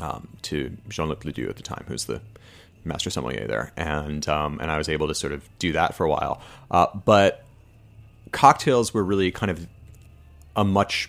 um, 0.00 0.28
to 0.42 0.76
Jean-Luc 0.88 1.24
Le 1.24 1.32
Dû 1.32 1.48
at 1.48 1.56
the 1.56 1.62
time, 1.62 1.84
who's 1.88 2.06
the 2.06 2.20
master 2.84 3.10
sommelier 3.10 3.46
there, 3.46 3.72
and 3.76 4.26
um, 4.28 4.60
and 4.60 4.70
I 4.70 4.78
was 4.78 4.88
able 4.88 5.08
to 5.08 5.14
sort 5.14 5.32
of 5.32 5.46
do 5.58 5.72
that 5.72 5.94
for 5.94 6.04
a 6.04 6.10
while. 6.10 6.40
Uh, 6.70 6.86
but 7.04 7.44
cocktails 8.34 8.92
were 8.92 9.04
really 9.04 9.30
kind 9.30 9.50
of 9.50 9.66
a 10.56 10.64
much 10.64 11.08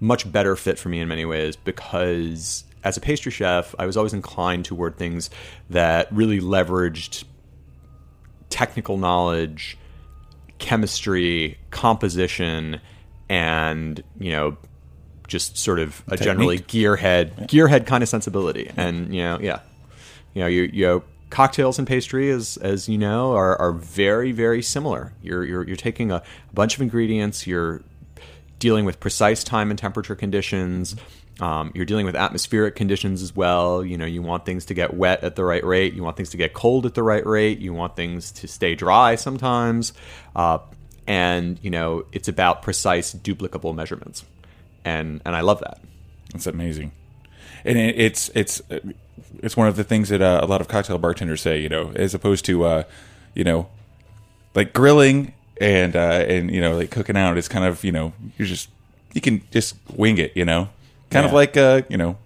much 0.00 0.30
better 0.30 0.56
fit 0.56 0.78
for 0.78 0.88
me 0.88 1.00
in 1.00 1.06
many 1.06 1.24
ways 1.24 1.54
because 1.54 2.64
as 2.82 2.96
a 2.96 3.00
pastry 3.00 3.30
chef, 3.30 3.72
I 3.78 3.86
was 3.86 3.96
always 3.96 4.12
inclined 4.12 4.64
toward 4.64 4.96
things 4.96 5.30
that 5.70 6.12
really 6.12 6.40
leveraged 6.40 7.22
technical 8.50 8.98
knowledge, 8.98 9.78
chemistry, 10.58 11.56
composition, 11.70 12.80
and 13.28 14.02
you 14.18 14.32
know, 14.32 14.56
just 15.28 15.56
sort 15.56 15.78
of 15.78 16.02
a 16.08 16.16
generally 16.16 16.58
gearhead 16.58 17.46
gearhead 17.46 17.86
kind 17.86 18.02
of 18.02 18.08
sensibility. 18.08 18.68
And 18.76 19.14
you 19.14 19.22
know, 19.22 19.38
yeah, 19.40 19.60
you 20.34 20.40
know, 20.40 20.48
you 20.48 20.62
you 20.72 21.04
cocktails 21.32 21.78
and 21.78 21.88
pastry, 21.88 22.30
as 22.30 22.58
as 22.58 22.88
you 22.88 22.98
know, 22.98 23.32
are 23.32 23.60
are 23.60 23.72
very 23.72 24.30
very 24.30 24.62
similar. 24.62 25.12
You're 25.22 25.44
you're 25.44 25.66
you're 25.66 25.76
taking 25.76 26.12
a 26.12 26.22
bunch 26.54 26.76
of 26.76 26.82
ingredients. 26.82 27.46
You're 27.46 27.82
dealing 28.58 28.84
with 28.84 29.00
precise 29.00 29.42
time 29.42 29.70
and 29.70 29.78
temperature 29.78 30.14
conditions. 30.14 30.94
Um, 31.40 31.72
you're 31.74 31.86
dealing 31.86 32.04
with 32.04 32.14
atmospheric 32.14 32.76
conditions 32.76 33.22
as 33.22 33.34
well. 33.34 33.84
You 33.84 33.96
know, 33.96 34.04
you 34.04 34.22
want 34.22 34.44
things 34.44 34.66
to 34.66 34.74
get 34.74 34.94
wet 34.94 35.24
at 35.24 35.34
the 35.34 35.44
right 35.44 35.64
rate. 35.64 35.94
You 35.94 36.04
want 36.04 36.16
things 36.16 36.30
to 36.30 36.36
get 36.36 36.52
cold 36.52 36.84
at 36.84 36.94
the 36.94 37.02
right 37.02 37.26
rate. 37.26 37.58
You 37.58 37.72
want 37.72 37.96
things 37.96 38.30
to 38.32 38.46
stay 38.46 38.74
dry 38.74 39.14
sometimes. 39.16 39.94
Uh, 40.36 40.58
and 41.06 41.58
you 41.62 41.70
know, 41.70 42.04
it's 42.12 42.28
about 42.28 42.62
precise, 42.62 43.14
duplicable 43.14 43.74
measurements. 43.74 44.24
And 44.84 45.22
and 45.24 45.34
I 45.34 45.40
love 45.40 45.60
that. 45.60 45.80
It's 46.34 46.46
amazing, 46.46 46.92
and 47.64 47.78
it, 47.78 47.98
it's 47.98 48.30
it's 48.34 48.60
it's 49.42 49.56
one 49.56 49.68
of 49.68 49.76
the 49.76 49.84
things 49.84 50.08
that 50.08 50.22
uh, 50.22 50.40
a 50.42 50.46
lot 50.46 50.60
of 50.60 50.68
cocktail 50.68 50.98
bartenders 50.98 51.40
say. 51.40 51.60
You 51.60 51.68
know, 51.68 51.92
as 51.94 52.14
opposed 52.14 52.44
to 52.46 52.64
uh, 52.64 52.82
you 53.34 53.44
know, 53.44 53.68
like 54.54 54.72
grilling 54.72 55.34
and 55.60 55.96
uh, 55.96 56.24
and 56.28 56.50
you 56.50 56.60
know, 56.60 56.76
like 56.76 56.90
cooking 56.90 57.16
out. 57.16 57.36
It's 57.38 57.48
kind 57.48 57.64
of 57.64 57.84
you 57.84 57.92
know, 57.92 58.12
you 58.38 58.46
just 58.46 58.68
you 59.12 59.20
can 59.20 59.42
just 59.50 59.76
wing 59.94 60.18
it. 60.18 60.36
You 60.36 60.44
know, 60.44 60.68
kind 61.10 61.26
of 61.26 61.32
like 61.32 61.56
uh, 61.56 61.82
you 61.88 61.96
know, 61.96 62.18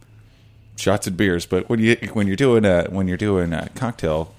shots 0.76 1.06
and 1.06 1.16
beers. 1.16 1.46
But 1.46 1.68
when 1.68 1.80
you 1.80 1.96
when 2.12 2.26
you're 2.26 2.36
doing 2.36 2.64
uh, 2.64 2.88
when 2.88 3.08
you're 3.08 3.16
doing 3.16 3.52
uh, 3.52 3.68
cocktail 3.74 4.34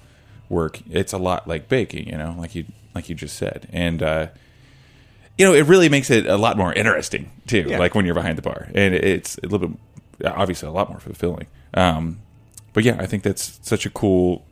work, 0.48 0.80
it's 0.90 1.12
a 1.12 1.18
lot 1.18 1.48
like 1.48 1.68
baking. 1.68 2.08
You 2.08 2.18
know, 2.18 2.34
like 2.38 2.54
you 2.54 2.64
like 2.94 3.08
you 3.08 3.14
just 3.14 3.36
said, 3.36 3.68
and. 3.72 4.02
uh 4.02 4.26
you 5.38 5.44
know, 5.46 5.54
it 5.54 5.66
really 5.66 5.88
makes 5.88 6.10
it 6.10 6.26
a 6.26 6.36
lot 6.36 6.56
more 6.56 6.72
interesting 6.72 7.30
too. 7.46 7.66
Yeah. 7.68 7.78
Like 7.78 7.94
when 7.94 8.04
you're 8.04 8.14
behind 8.16 8.36
the 8.36 8.42
bar, 8.42 8.68
and 8.74 8.92
it's 8.92 9.38
a 9.38 9.46
little 9.46 9.68
bit, 9.68 9.78
obviously, 10.26 10.68
a 10.68 10.72
lot 10.72 10.90
more 10.90 10.98
fulfilling. 10.98 11.46
Um, 11.74 12.18
but 12.78 12.84
yeah, 12.84 12.94
I 13.00 13.06
think 13.06 13.24
that's 13.24 13.58
such 13.62 13.86
a 13.86 13.90
cool, 13.90 14.46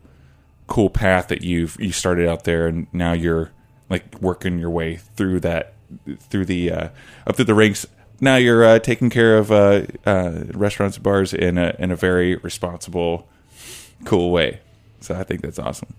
cool 0.67 0.89
path 0.89 1.29
that 1.29 1.43
you've 1.43 1.77
you 1.79 1.93
started 1.93 2.27
out 2.27 2.43
there, 2.43 2.67
and 2.67 2.87
now 2.91 3.13
you're 3.13 3.51
like 3.89 4.19
working 4.19 4.59
your 4.59 4.69
way 4.69 4.97
through 4.97 5.39
that, 5.39 5.75
through 6.19 6.43
the 6.43 6.69
uh, 6.69 6.89
up 7.25 7.37
through 7.37 7.45
the 7.45 7.55
ranks. 7.55 7.85
Now 8.19 8.35
you're 8.35 8.65
uh, 8.65 8.79
taking 8.79 9.09
care 9.09 9.37
of 9.37 9.49
uh, 9.49 9.83
uh, 10.05 10.43
restaurants 10.55 10.97
and 10.97 11.03
bars 11.05 11.33
in 11.33 11.57
a 11.57 11.73
in 11.79 11.89
a 11.89 11.95
very 11.95 12.35
responsible, 12.35 13.29
cool 14.03 14.29
way. 14.29 14.59
So 14.99 15.15
I 15.15 15.23
think 15.23 15.39
that's 15.39 15.57
awesome. 15.57 15.93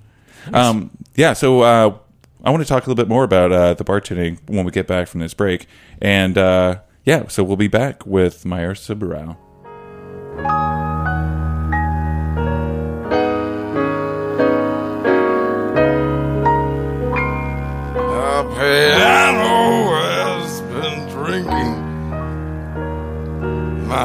Um, 0.52 0.90
yeah. 1.14 1.32
So 1.32 1.62
uh, 1.62 1.96
I 2.44 2.50
want 2.50 2.62
to 2.62 2.68
talk 2.68 2.86
a 2.86 2.90
little 2.90 3.02
bit 3.02 3.08
more 3.08 3.24
about 3.24 3.52
uh, 3.52 3.72
the 3.72 3.84
bartending 3.84 4.38
when 4.50 4.66
we 4.66 4.70
get 4.70 4.86
back 4.86 5.08
from 5.08 5.20
this 5.20 5.32
break. 5.32 5.66
And 6.02 6.36
uh, 6.36 6.80
yeah, 7.06 7.28
so 7.28 7.42
we'll 7.42 7.56
be 7.56 7.68
back 7.68 8.04
with 8.04 8.44
Mayur 8.44 8.74
Subbarao. 8.74 9.38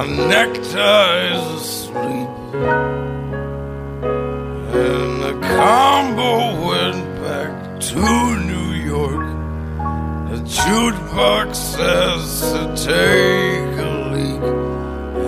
Nectar 0.08 1.30
is 1.32 1.46
asleep. 1.62 2.30
And 4.76 5.22
the 5.24 5.36
combo 5.48 6.68
went 6.68 7.04
back 7.22 7.80
to 7.80 8.02
New 8.52 8.72
York. 8.74 9.26
The 10.30 10.40
jukebox 10.44 11.56
says 11.56 12.42
to 12.52 12.64
take 12.76 13.78
a 13.80 13.92
leak. 14.14 14.44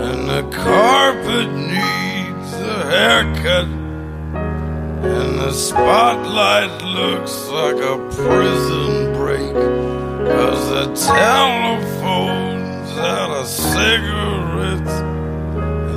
And 0.03 0.29
the 0.29 0.43
carpet 0.55 1.49
needs 1.51 2.53
a 2.53 2.85
haircut. 2.91 3.67
And 5.05 5.39
the 5.39 5.53
spotlight 5.53 6.81
looks 6.83 7.47
like 7.47 7.77
a 7.77 7.97
prison 8.11 9.13
break. 9.13 9.53
Cause 10.27 10.69
the 10.69 10.85
telephone's 11.07 11.64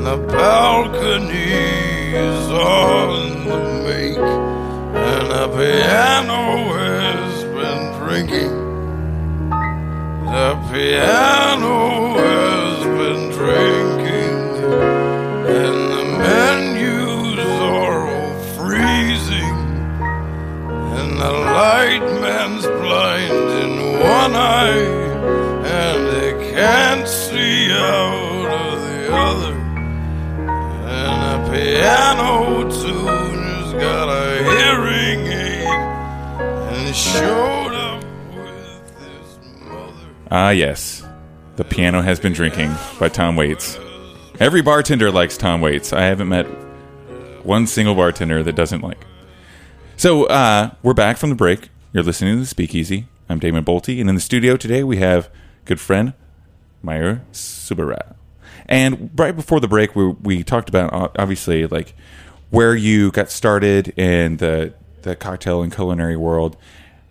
the 0.09 0.17
balcony 0.29 1.53
is 2.17 2.49
on 2.51 3.45
the 3.45 3.59
make. 3.85 4.17
And 4.17 5.27
the 5.31 5.47
piano 5.55 6.45
has 6.79 7.45
been 7.57 7.83
drinking. 8.01 8.55
The 10.33 10.49
piano 10.73 11.48
Ah, 40.49 40.53
yes. 40.53 41.07
The 41.57 41.65
Piano 41.65 42.01
Has 42.01 42.19
Been 42.19 42.33
Drinking 42.33 42.75
by 42.99 43.11
Tom 43.11 43.37
Waits. 43.37 43.79
Every 44.41 44.63
bartender 44.63 45.11
likes 45.11 45.37
Tom 45.37 45.61
Waits. 45.61 45.93
I 45.93 46.05
haven't 46.05 46.31
met 46.31 46.47
one 47.45 47.67
single 47.67 47.95
bartender 47.95 48.43
that 48.43 48.55
doesn't 48.55 48.81
like. 48.81 49.05
So, 49.99 50.25
uh, 50.25 50.71
we're 50.83 50.95
back 50.95 51.19
from 51.19 51.29
the 51.29 51.37
break. 51.37 51.69
You're 51.93 52.03
listening 52.03 52.37
to 52.37 52.41
the 52.41 52.47
Speakeasy. 52.47 53.09
I'm 53.29 53.39
Damon 53.39 53.63
Boelte, 53.63 54.01
and 54.01 54.09
in 54.09 54.15
the 54.15 54.23
studio 54.23 54.57
today 54.57 54.83
we 54.83 54.97
have 54.97 55.29
good 55.67 55.81
friend 55.81 56.15
Mayur 56.83 57.21
Subara. 57.31 58.15
And 58.65 59.11
right 59.17 59.37
before 59.37 59.61
the 59.61 59.69
break, 59.69 59.95
we, 59.95 60.07
we 60.07 60.45
talked 60.45 60.71
about 60.71 60.95
uh, 60.95 61.09
obviously 61.19 61.67
like 61.67 61.95
where 62.49 62.75
you 62.75 63.11
got 63.11 63.31
started 63.31 63.89
in 63.99 64.39
the 64.39 64.73
the 65.03 65.15
cocktail 65.15 65.63
and 65.63 65.71
culinary 65.71 66.17
world 66.17 66.57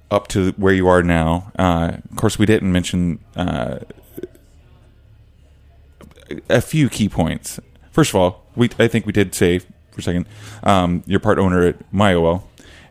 up 0.09 0.27
to 0.29 0.51
where 0.51 0.73
you 0.73 0.87
are 0.87 1.03
now. 1.03 1.51
Uh, 1.57 1.97
of 2.09 2.15
course, 2.15 2.39
we 2.39 2.45
didn't 2.45 2.71
mention 2.71 3.19
uh, 3.35 3.79
a 6.49 6.61
few 6.61 6.89
key 6.89 7.09
points. 7.09 7.59
First 7.91 8.11
of 8.11 8.15
all, 8.15 8.45
we 8.55 8.69
I 8.79 8.87
think 8.87 9.05
we 9.05 9.11
did 9.11 9.33
say 9.33 9.59
for 9.59 9.99
a 9.99 10.01
second 10.01 10.27
um, 10.63 11.03
you're 11.05 11.19
part 11.19 11.39
owner 11.39 11.63
at 11.65 11.91
Mayahuel, 11.91 12.43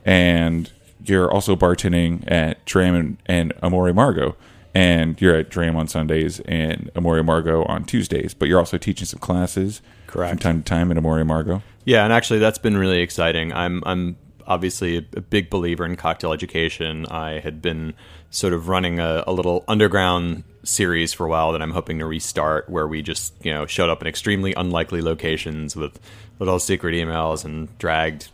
and 0.04 0.70
you're 1.04 1.30
also 1.30 1.54
bartending 1.56 2.24
at 2.30 2.64
Dram 2.64 2.94
and, 2.94 3.16
and 3.26 3.52
Amor 3.62 3.84
y 3.84 3.90
Amargo, 3.92 4.34
and 4.74 5.20
you're 5.20 5.36
at 5.36 5.48
Dram 5.48 5.76
on 5.76 5.88
Sundays 5.88 6.40
and 6.40 6.90
Amor 6.96 7.16
y 7.16 7.22
Amargo 7.22 7.68
on 7.68 7.84
Tuesdays. 7.84 8.34
But 8.34 8.48
you're 8.48 8.58
also 8.58 8.78
teaching 8.78 9.06
some 9.06 9.20
classes, 9.20 9.80
Correct. 10.06 10.30
from 10.30 10.38
time 10.38 10.62
to 10.62 10.64
time 10.64 10.90
at 10.90 10.96
Amor 10.96 11.16
y 11.16 11.22
Amargo. 11.22 11.62
Yeah, 11.84 12.04
and 12.04 12.12
actually, 12.12 12.40
that's 12.40 12.58
been 12.58 12.76
really 12.76 13.00
exciting. 13.00 13.52
I'm 13.52 13.82
I'm 13.86 14.16
obviously 14.46 14.96
a, 15.16 15.20
big 15.20 15.50
believer 15.50 15.84
in 15.84 15.96
cocktail 15.96 16.32
education. 16.32 17.06
I 17.06 17.40
had 17.40 17.60
been 17.60 17.94
sort 18.30 18.52
of 18.52 18.68
running 18.68 18.98
a, 19.00 19.24
a 19.26 19.32
little 19.32 19.64
underground 19.68 20.44
series 20.64 21.12
for 21.12 21.26
a 21.26 21.28
while 21.28 21.52
that 21.52 21.62
I'm 21.62 21.70
hoping 21.70 21.98
to 22.00 22.06
restart, 22.06 22.68
where 22.68 22.86
we 22.86 23.02
just 23.02 23.34
you 23.44 23.52
know 23.52 23.66
showed 23.66 23.90
up 23.90 24.00
in 24.02 24.08
extremely 24.08 24.54
unlikely 24.54 25.02
locations 25.02 25.76
with 25.76 25.98
little 26.38 26.58
secret 26.58 26.92
emails 26.94 27.44
and 27.44 27.76
dragged 27.78 28.28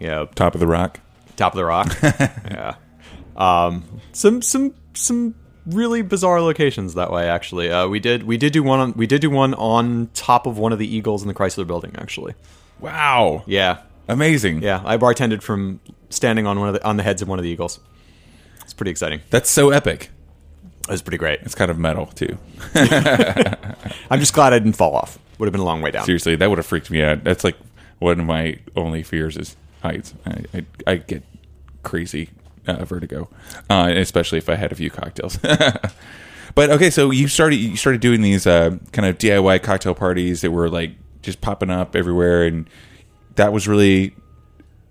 you 0.00 0.06
know 0.06 0.26
Top 0.26 0.54
of 0.54 0.60
the 0.60 0.66
rock. 0.66 1.00
top 1.36 1.52
of 1.52 1.56
the 1.56 1.64
rock. 1.64 1.96
yeah, 2.02 2.74
um, 3.36 3.84
some 4.12 4.42
some 4.42 4.74
some 4.94 5.34
really 5.66 6.02
bizarre 6.02 6.40
locations 6.40 6.94
that 6.94 7.12
way. 7.12 7.28
Actually, 7.28 7.70
uh, 7.70 7.86
we 7.88 8.00
did 8.00 8.22
we 8.24 8.36
did 8.36 8.52
do 8.52 8.62
one 8.62 8.80
on 8.80 8.92
we 8.94 9.06
did 9.06 9.20
do 9.20 9.30
one 9.30 9.54
on 9.54 10.08
top 10.14 10.46
of 10.46 10.58
one 10.58 10.72
of 10.72 10.78
the 10.78 10.96
Eagles 10.96 11.22
in 11.22 11.28
the 11.28 11.34
Chrysler 11.34 11.66
Building. 11.66 11.94
Actually, 11.98 12.34
Wow, 12.80 13.44
yeah, 13.46 13.78
amazing. 14.12 14.62
yeah, 14.62 14.82
I 14.84 14.96
bartended 14.96 15.42
from 15.42 15.80
standing 16.10 16.46
on 16.46 16.58
one 16.58 16.68
of 16.68 16.74
the 16.74 16.84
on 16.84 16.96
the 16.96 17.02
heads 17.02 17.22
of 17.22 17.28
one 17.28 17.38
of 17.38 17.42
the 17.42 17.50
eagles. 17.50 17.80
It's 18.62 18.72
pretty 18.72 18.90
exciting. 18.90 19.20
That's 19.30 19.50
so 19.50 19.70
epic. 19.70 20.10
It 20.82 20.90
was 20.90 21.02
pretty 21.02 21.18
great. 21.18 21.40
It's 21.42 21.54
kind 21.54 21.70
of 21.70 21.78
metal 21.78 22.06
too. 22.06 22.38
I'm 24.10 24.18
just 24.18 24.34
glad 24.34 24.52
I 24.52 24.58
didn't 24.58 24.74
fall 24.74 24.94
off. 24.94 25.18
Would 25.38 25.46
have 25.46 25.52
been 25.52 25.60
a 25.60 25.64
long 25.64 25.82
way 25.82 25.90
down. 25.90 26.04
Seriously, 26.04 26.36
that 26.36 26.48
would 26.48 26.58
have 26.58 26.66
freaked 26.66 26.90
me 26.90 27.02
out. 27.02 27.24
That's 27.24 27.44
like 27.44 27.56
one 27.98 28.18
of 28.18 28.26
my 28.26 28.58
only 28.76 29.02
fears 29.02 29.36
is 29.36 29.56
heights. 29.82 30.14
I, 30.26 30.44
I, 30.54 30.66
I 30.86 30.96
get 30.96 31.22
crazy 31.82 32.30
uh, 32.66 32.84
vertigo, 32.84 33.28
uh, 33.70 33.92
especially 33.94 34.38
if 34.38 34.48
I 34.48 34.56
had 34.56 34.72
a 34.72 34.74
few 34.74 34.90
cocktails. 34.90 35.36
but 36.54 36.70
okay, 36.70 36.90
so 36.90 37.10
you 37.10 37.28
started 37.28 37.56
you 37.56 37.76
started 37.76 38.00
doing 38.00 38.22
these 38.22 38.46
uh, 38.46 38.76
kind 38.92 39.06
of 39.06 39.18
DIY 39.18 39.62
cocktail 39.62 39.94
parties 39.94 40.40
that 40.40 40.50
were 40.50 40.68
like 40.68 40.92
just 41.22 41.40
popping 41.40 41.70
up 41.70 41.94
everywhere, 41.94 42.44
and 42.44 42.68
that 43.36 43.52
was 43.52 43.68
really 43.68 44.14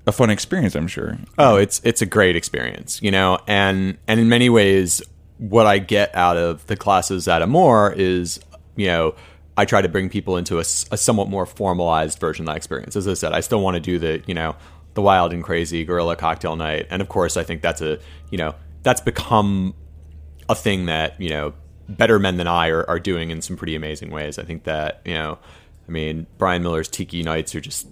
a 0.07 0.11
fun 0.11 0.29
experience. 0.29 0.75
I'm 0.75 0.87
sure. 0.87 1.17
Oh, 1.37 1.55
it's 1.57 1.81
it's 1.83 2.01
a 2.01 2.05
great 2.05 2.35
experience, 2.35 3.01
you 3.01 3.11
know, 3.11 3.39
and 3.47 3.97
and 4.07 4.19
in 4.19 4.29
many 4.29 4.49
ways, 4.49 5.01
what 5.37 5.65
I 5.65 5.79
get 5.79 6.15
out 6.15 6.37
of 6.37 6.65
the 6.67 6.75
classes 6.75 7.27
at 7.27 7.41
Amore 7.41 7.93
is, 7.93 8.39
you 8.75 8.87
know, 8.87 9.15
I 9.57 9.65
try 9.65 9.81
to 9.81 9.89
bring 9.89 10.09
people 10.09 10.37
into 10.37 10.59
a 10.59 10.63
somewhat 10.63 11.29
more 11.29 11.45
formalized 11.45 12.19
version 12.19 12.43
of 12.43 12.47
that 12.47 12.57
experience. 12.57 12.95
As 12.95 13.07
I 13.07 13.13
said, 13.13 13.33
I 13.33 13.41
still 13.41 13.61
want 13.61 13.75
to 13.75 13.79
do 13.79 13.99
the, 13.99 14.23
you 14.25 14.33
know, 14.33 14.55
the 14.93 15.01
wild 15.01 15.33
and 15.33 15.43
crazy 15.43 15.83
gorilla 15.85 16.15
cocktail 16.15 16.55
night, 16.55 16.87
and 16.89 17.01
of 17.01 17.09
course, 17.09 17.37
I 17.37 17.43
think 17.43 17.61
that's 17.61 17.81
a, 17.81 17.99
you 18.29 18.37
know, 18.37 18.55
that's 18.83 19.01
become 19.01 19.75
a 20.49 20.55
thing 20.55 20.85
that 20.87 21.19
you 21.19 21.29
know 21.29 21.53
better 21.87 22.19
men 22.19 22.37
than 22.37 22.47
I 22.47 22.69
are, 22.69 22.89
are 22.89 22.99
doing 22.99 23.29
in 23.29 23.41
some 23.41 23.57
pretty 23.57 23.75
amazing 23.75 24.11
ways. 24.11 24.37
I 24.39 24.43
think 24.43 24.63
that 24.63 25.01
you 25.05 25.13
know, 25.13 25.37
I 25.87 25.91
mean, 25.91 26.27
Brian 26.37 26.63
Miller's 26.63 26.87
Tiki 26.87 27.23
Nights 27.23 27.55
are 27.55 27.61
just 27.61 27.87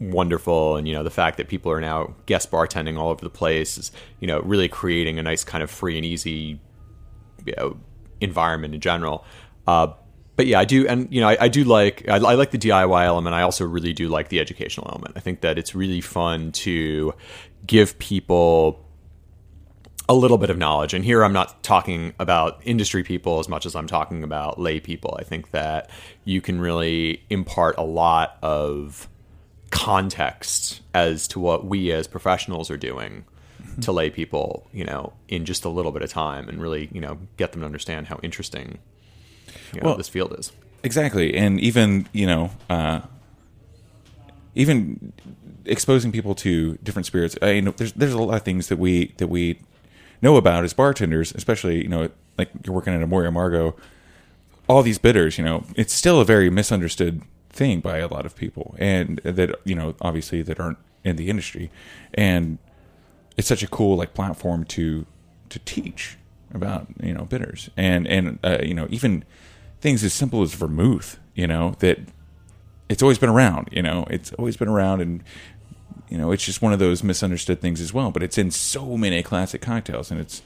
wonderful 0.00 0.76
and 0.76 0.88
you 0.88 0.94
know 0.94 1.02
the 1.02 1.10
fact 1.10 1.36
that 1.36 1.48
people 1.48 1.70
are 1.70 1.80
now 1.80 2.14
guest 2.26 2.50
bartending 2.50 2.98
all 2.98 3.10
over 3.10 3.24
the 3.24 3.30
place 3.30 3.78
is 3.78 3.92
you 4.20 4.26
know 4.26 4.40
really 4.40 4.68
creating 4.68 5.18
a 5.18 5.22
nice 5.22 5.44
kind 5.44 5.62
of 5.62 5.70
free 5.70 5.96
and 5.96 6.04
easy 6.04 6.60
you 7.46 7.54
know 7.56 7.76
environment 8.20 8.74
in 8.74 8.80
general 8.80 9.24
uh, 9.66 9.86
but 10.36 10.46
yeah 10.46 10.58
i 10.58 10.64
do 10.64 10.86
and 10.88 11.12
you 11.12 11.20
know 11.20 11.28
i, 11.28 11.36
I 11.42 11.48
do 11.48 11.64
like 11.64 12.08
I, 12.08 12.16
I 12.16 12.34
like 12.34 12.50
the 12.50 12.58
diy 12.58 13.04
element 13.04 13.34
i 13.34 13.42
also 13.42 13.64
really 13.64 13.92
do 13.92 14.08
like 14.08 14.30
the 14.30 14.40
educational 14.40 14.88
element 14.90 15.14
i 15.16 15.20
think 15.20 15.42
that 15.42 15.58
it's 15.58 15.74
really 15.74 16.00
fun 16.00 16.50
to 16.52 17.14
give 17.66 17.98
people 17.98 18.84
a 20.08 20.14
little 20.14 20.38
bit 20.38 20.50
of 20.50 20.58
knowledge. 20.58 20.92
And 20.92 21.04
here 21.04 21.24
I'm 21.24 21.32
not 21.32 21.62
talking 21.62 22.12
about 22.18 22.60
industry 22.64 23.02
people 23.02 23.38
as 23.38 23.48
much 23.48 23.64
as 23.64 23.74
I'm 23.74 23.86
talking 23.86 24.22
about 24.22 24.60
lay 24.60 24.80
people. 24.80 25.16
I 25.18 25.24
think 25.24 25.50
that 25.52 25.90
you 26.24 26.40
can 26.40 26.60
really 26.60 27.24
impart 27.30 27.76
a 27.78 27.82
lot 27.82 28.38
of 28.42 29.08
context 29.70 30.80
as 30.92 31.26
to 31.28 31.40
what 31.40 31.66
we 31.66 31.90
as 31.92 32.06
professionals 32.06 32.70
are 32.70 32.76
doing 32.76 33.24
to 33.80 33.92
lay 33.92 34.08
people, 34.10 34.68
you 34.72 34.84
know, 34.84 35.12
in 35.28 35.44
just 35.44 35.64
a 35.64 35.68
little 35.68 35.90
bit 35.90 36.02
of 36.02 36.10
time 36.10 36.48
and 36.48 36.60
really, 36.60 36.88
you 36.92 37.00
know, 37.00 37.18
get 37.36 37.52
them 37.52 37.60
to 37.62 37.66
understand 37.66 38.06
how 38.06 38.18
interesting 38.22 38.78
you 39.72 39.80
know, 39.80 39.88
Well- 39.88 39.96
this 39.96 40.08
field 40.08 40.34
is. 40.38 40.52
Exactly, 40.82 41.34
and 41.34 41.58
even 41.60 42.06
you 42.12 42.26
know, 42.26 42.50
uh, 42.68 43.00
even 44.54 45.12
exposing 45.64 46.12
people 46.12 46.34
to 46.36 46.74
different 46.82 47.06
spirits. 47.06 47.36
I 47.40 47.60
know 47.60 47.72
there's 47.74 47.94
there's 47.94 48.12
a 48.12 48.18
lot 48.22 48.36
of 48.36 48.42
things 48.42 48.68
that 48.68 48.78
we 48.78 49.14
that 49.16 49.28
we 49.28 49.60
know 50.20 50.36
about 50.36 50.62
as 50.62 50.74
bartenders, 50.74 51.32
especially 51.34 51.82
you 51.82 51.88
know, 51.88 52.10
like 52.36 52.50
you're 52.64 52.74
working 52.74 52.92
at 52.94 53.00
Amor 53.02 53.22
y 53.22 53.30
Amargo. 53.30 53.74
All 54.68 54.82
these 54.82 54.98
bitters, 54.98 55.38
you 55.38 55.44
know, 55.44 55.64
it's 55.74 55.92
still 55.94 56.20
a 56.20 56.24
very 56.24 56.50
misunderstood 56.50 57.22
thing 57.54 57.80
by 57.80 57.98
a 57.98 58.08
lot 58.08 58.26
of 58.26 58.36
people, 58.36 58.74
and 58.78 59.18
that 59.24 59.54
you 59.64 59.74
know, 59.74 59.94
obviously 60.00 60.42
that 60.42 60.60
aren't 60.60 60.78
in 61.04 61.16
the 61.16 61.30
industry, 61.30 61.70
and 62.12 62.58
it's 63.36 63.48
such 63.48 63.62
a 63.62 63.68
cool 63.68 63.96
like 63.96 64.14
platform 64.14 64.64
to 64.64 65.06
to 65.48 65.58
teach 65.60 66.18
about 66.52 66.86
you 67.02 67.12
know 67.12 67.24
bitters 67.24 67.70
and 67.76 68.06
and 68.06 68.38
uh, 68.44 68.58
you 68.62 68.74
know 68.74 68.86
even 68.90 69.24
things 69.80 70.04
as 70.04 70.12
simple 70.12 70.40
as 70.42 70.54
vermouth 70.54 71.18
you 71.34 71.46
know 71.46 71.74
that 71.80 71.98
it's 72.88 73.02
always 73.02 73.18
been 73.18 73.28
around 73.28 73.68
you 73.72 73.82
know 73.82 74.06
it's 74.08 74.32
always 74.34 74.56
been 74.56 74.68
around 74.68 75.00
and 75.00 75.22
you 76.08 76.18
know 76.18 76.30
it's 76.30 76.44
just 76.44 76.62
one 76.62 76.72
of 76.72 76.78
those 76.78 77.02
misunderstood 77.02 77.60
things 77.60 77.80
as 77.80 77.92
well. 77.92 78.10
But 78.10 78.22
it's 78.22 78.38
in 78.38 78.50
so 78.50 78.96
many 78.96 79.22
classic 79.22 79.60
cocktails 79.60 80.10
and 80.10 80.20
it's 80.20 80.42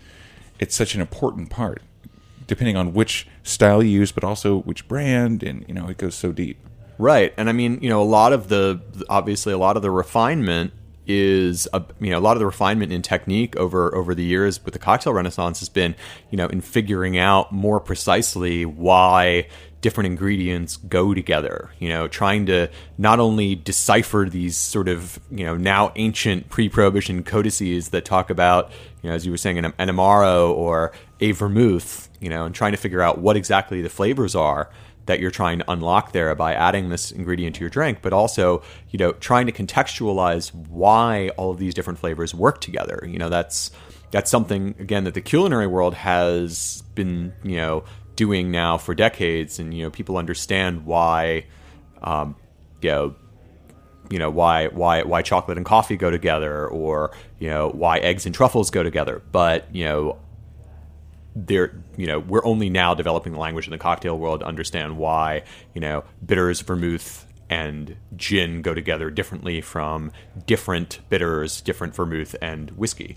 it's 0.59 0.75
such 0.75 0.95
an 0.95 1.01
important 1.01 1.51
part 1.51 1.83
depending 2.47 2.77
on 2.77 2.95
which 2.95 3.27
style 3.43 3.83
you 3.83 3.91
use 3.91 4.11
but 4.11 4.25
also 4.25 4.59
which 4.63 4.89
brand 4.89 5.43
and 5.43 5.67
you 5.69 5.75
know 5.75 5.89
it 5.89 5.99
goes 5.99 6.15
so 6.15 6.33
deep 6.33 6.59
Right, 6.99 7.33
and 7.37 7.49
I 7.49 7.53
mean, 7.53 7.79
you 7.81 7.89
know, 7.89 8.03
a 8.03 8.05
lot 8.05 8.33
of 8.33 8.49
the 8.49 8.81
obviously 9.09 9.53
a 9.53 9.59
lot 9.59 9.77
of 9.77 9.83
the 9.83 9.91
refinement 9.91 10.73
is 11.09 11.67
a, 11.73 11.83
you 12.01 12.11
know 12.11 12.19
a 12.19 12.21
lot 12.21 12.37
of 12.37 12.39
the 12.39 12.47
refinement 12.47 12.93
in 12.93 13.01
technique 13.01 13.57
over 13.57 13.95
over 13.95 14.15
the 14.15 14.23
years 14.23 14.63
with 14.65 14.75
the 14.75 14.79
cocktail 14.79 15.15
renaissance 15.15 15.59
has 15.61 15.71
been 15.71 15.95
you 16.31 16.37
know 16.37 16.47
in 16.49 16.61
figuring 16.61 17.17
out 17.17 17.51
more 17.51 17.81
precisely 17.81 18.67
why 18.67 19.49
different 19.81 20.07
ingredients 20.07 20.77
go 20.77 21.15
together 21.15 21.71
you 21.79 21.89
know 21.89 22.07
trying 22.07 22.45
to 22.45 22.69
not 22.99 23.19
only 23.19 23.55
decipher 23.55 24.27
these 24.29 24.55
sort 24.55 24.87
of 24.87 25.19
you 25.31 25.47
know 25.47 25.57
now 25.57 25.91
ancient 25.97 26.51
pre-prohibition 26.51 27.23
codices 27.23 27.89
that 27.89 28.05
talk 28.05 28.29
about 28.29 28.71
you 29.03 29.09
know 29.09 29.17
as 29.17 29.25
you 29.25 29.31
were 29.31 29.39
saying 29.39 29.57
an, 29.57 29.65
an 29.79 29.89
amaro 29.89 30.51
or 30.51 30.93
a 31.21 31.33
vermouth 31.33 32.11
you 32.21 32.29
know 32.29 32.45
and 32.45 32.55
trying 32.55 32.73
to 32.73 32.79
figure 32.79 33.01
out 33.01 33.19
what 33.19 33.35
exactly 33.35 33.81
the 33.81 33.89
flavors 33.89 34.35
are 34.35 34.69
that 35.09 35.21
you're 35.21 35.31
trying 35.31 35.59
to 35.59 35.71
unlock 35.71 36.13
there 36.13 36.35
by 36.35 36.53
adding 36.53 36.91
this 36.91 37.11
ingredient 37.11 37.57
to 37.57 37.61
your 37.61 37.71
drink, 37.71 37.99
but 38.03 38.13
also, 38.13 38.63
you 38.91 38.99
know, 38.99 39.13
trying 39.13 39.47
to 39.47 39.53
contextualize 39.53 40.55
why 40.69 41.31
all 41.31 41.51
of 41.51 41.59
these 41.59 41.73
different 41.73 41.99
flavors 41.99 42.35
work 42.35 42.61
together. 42.61 43.03
You 43.09 43.19
know, 43.19 43.31
that's 43.31 43.71
that's 44.11 44.31
something 44.31 44.75
again 44.79 45.05
that 45.05 45.15
the 45.15 45.23
culinary 45.23 45.67
world 45.67 45.95
has 45.95 46.83
been, 46.95 47.33
you 47.43 47.57
know, 47.57 47.85
doing 48.17 48.51
now 48.51 48.77
for 48.77 48.95
decades, 48.95 49.59
and 49.59 49.73
you 49.73 49.83
know, 49.83 49.91
people 49.91 50.19
understand 50.19 50.85
why, 50.85 51.47
um, 52.03 52.37
you 52.83 52.91
know, 52.91 53.15
you 54.11 54.19
know 54.19 54.31
why 54.31 54.69
why 54.69 55.03
why 55.03 55.23
chocolate 55.23 55.57
and 55.57 55.65
coffee 55.65 55.97
go 55.97 56.11
together, 56.11 56.69
or 56.69 57.13
you 57.39 57.49
know 57.49 57.71
why 57.71 57.99
eggs 57.99 58.27
and 58.27 58.35
truffles 58.35 58.71
go 58.71 58.83
together, 58.83 59.23
but 59.33 59.75
you 59.75 59.85
know 59.85 60.19
they're 61.47 61.73
you 61.97 62.07
know 62.07 62.19
we're 62.19 62.45
only 62.45 62.69
now 62.69 62.95
developing 62.95 63.33
the 63.33 63.39
language 63.39 63.67
in 63.67 63.71
the 63.71 63.79
cocktail 63.79 64.19
world 64.19 64.41
to 64.41 64.47
understand 64.47 64.97
why 64.97 65.43
you 65.75 65.81
know 65.81 66.03
bitters 66.25 66.61
vermouth 66.61 67.27
and 67.51 67.97
gin 68.17 68.63
go 68.63 68.75
together 68.75 69.11
differently 69.11 69.61
from 69.61 70.13
different 70.47 71.01
bitters, 71.09 71.61
different 71.61 71.95
vermouth 71.95 72.35
and 72.43 72.71
whiskey. 72.73 73.17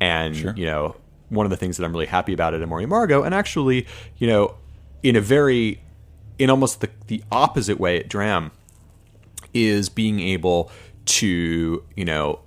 And 0.00 0.36
you 0.56 0.66
know, 0.66 0.96
one 1.28 1.46
of 1.46 1.50
the 1.50 1.56
things 1.56 1.76
that 1.76 1.84
I'm 1.84 1.92
really 1.92 2.06
happy 2.06 2.32
about 2.32 2.54
at 2.54 2.62
Amor 2.62 2.78
y 2.78 2.84
Amargo, 2.84 3.24
and 3.24 3.34
actually, 3.34 3.86
you 4.18 4.26
know, 4.26 4.54
in 5.02 5.16
a 5.16 5.20
very, 5.20 5.82
in 6.38 6.50
almost 6.50 6.80
the, 6.80 6.90
the 7.06 7.22
opposite 7.30 7.78
way 7.78 7.98
at 7.98 8.08
Dram, 8.08 8.50
is 9.54 9.88
being 9.88 10.20
able 10.20 10.70
to, 11.04 11.84
you 11.94 12.04
know, 12.04 12.40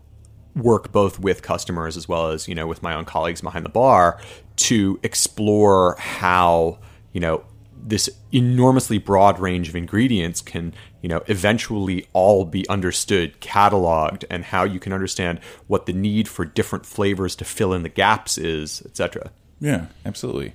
work 0.55 0.91
both 0.91 1.19
with 1.19 1.41
customers 1.41 1.97
as 1.97 2.07
well 2.07 2.29
as, 2.29 2.47
you 2.47 2.55
know, 2.55 2.67
with 2.67 2.81
my 2.81 2.93
own 2.93 3.05
colleagues 3.05 3.41
behind 3.41 3.65
the 3.65 3.69
bar 3.69 4.19
to 4.55 4.99
explore 5.03 5.95
how, 5.99 6.79
you 7.11 7.19
know, 7.19 7.43
this 7.87 8.09
enormously 8.31 8.97
broad 8.97 9.39
range 9.39 9.69
of 9.69 9.75
ingredients 9.75 10.41
can, 10.41 10.73
you 11.01 11.09
know, 11.09 11.21
eventually 11.27 12.07
all 12.13 12.45
be 12.45 12.67
understood, 12.67 13.39
cataloged, 13.41 14.23
and 14.29 14.45
how 14.45 14.63
you 14.63 14.79
can 14.79 14.91
understand 14.91 15.39
what 15.67 15.85
the 15.85 15.93
need 15.93 16.27
for 16.27 16.45
different 16.45 16.85
flavors 16.85 17.35
to 17.35 17.45
fill 17.45 17.73
in 17.73 17.83
the 17.83 17.89
gaps 17.89 18.37
is, 18.37 18.81
etc. 18.85 19.31
Yeah, 19.59 19.87
absolutely. 20.03 20.53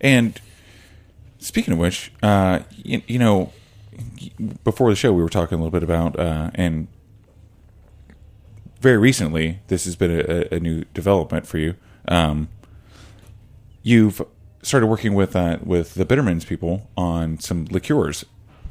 And 0.00 0.40
speaking 1.38 1.74
of 1.74 1.78
which, 1.78 2.10
uh, 2.22 2.60
you, 2.74 3.02
you 3.06 3.18
know, 3.18 3.52
before 4.64 4.90
the 4.90 4.96
show, 4.96 5.12
we 5.12 5.22
were 5.22 5.28
talking 5.28 5.58
a 5.58 5.62
little 5.62 5.70
bit 5.70 5.84
about, 5.84 6.18
uh, 6.18 6.50
and 6.54 6.88
very 8.82 8.98
recently, 8.98 9.60
this 9.68 9.84
has 9.84 9.96
been 9.96 10.10
a, 10.10 10.56
a 10.56 10.60
new 10.60 10.84
development 10.92 11.46
for 11.46 11.58
you. 11.58 11.76
Um, 12.08 12.48
you've 13.82 14.20
started 14.62 14.86
working 14.88 15.14
with 15.14 15.34
uh, 15.36 15.58
with 15.64 15.94
the 15.94 16.04
Bittermens 16.04 16.44
people 16.44 16.90
on 16.96 17.38
some 17.38 17.64
liqueurs, 17.66 18.24